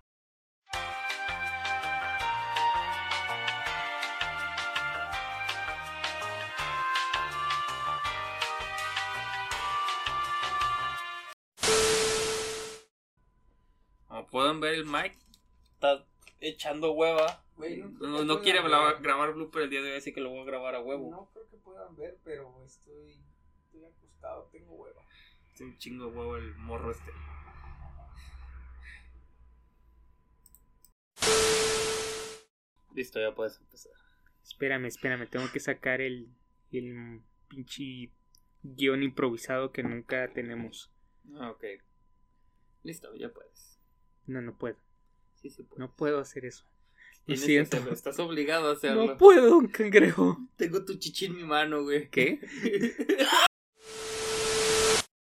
[14.07, 15.17] Como pueden ver, el Mike
[15.73, 16.05] está
[16.39, 17.43] echando hueva.
[17.99, 20.45] No, no quiere grabar, grabar blooper el día de hoy, así que lo voy a
[20.45, 21.12] grabar a huevo.
[21.12, 23.24] No creo que puedan ver, pero estoy,
[23.66, 25.01] estoy acostado, tengo hueva.
[25.53, 27.12] Es un chingo de huevo el morro este.
[32.95, 33.93] Listo, ya puedes empezar.
[34.43, 36.30] Espérame, espérame, tengo que sacar el,
[36.72, 38.12] el pinche
[38.64, 40.91] guion improvisado que nunca tenemos.
[41.36, 41.64] Ah, ok.
[42.84, 43.80] Listo, ya puedes.
[44.26, 44.78] No, no puedo.
[45.36, 45.80] Sí, sí puedes.
[45.80, 46.70] No puedo hacer eso.
[47.36, 49.05] Tienes que hacerlo, Estás obligado a hacerlo.
[49.05, 50.38] No puedo, cangrejo.
[50.55, 52.09] Tengo tu chichi en mi mano, güey.
[52.09, 52.39] ¿Qué?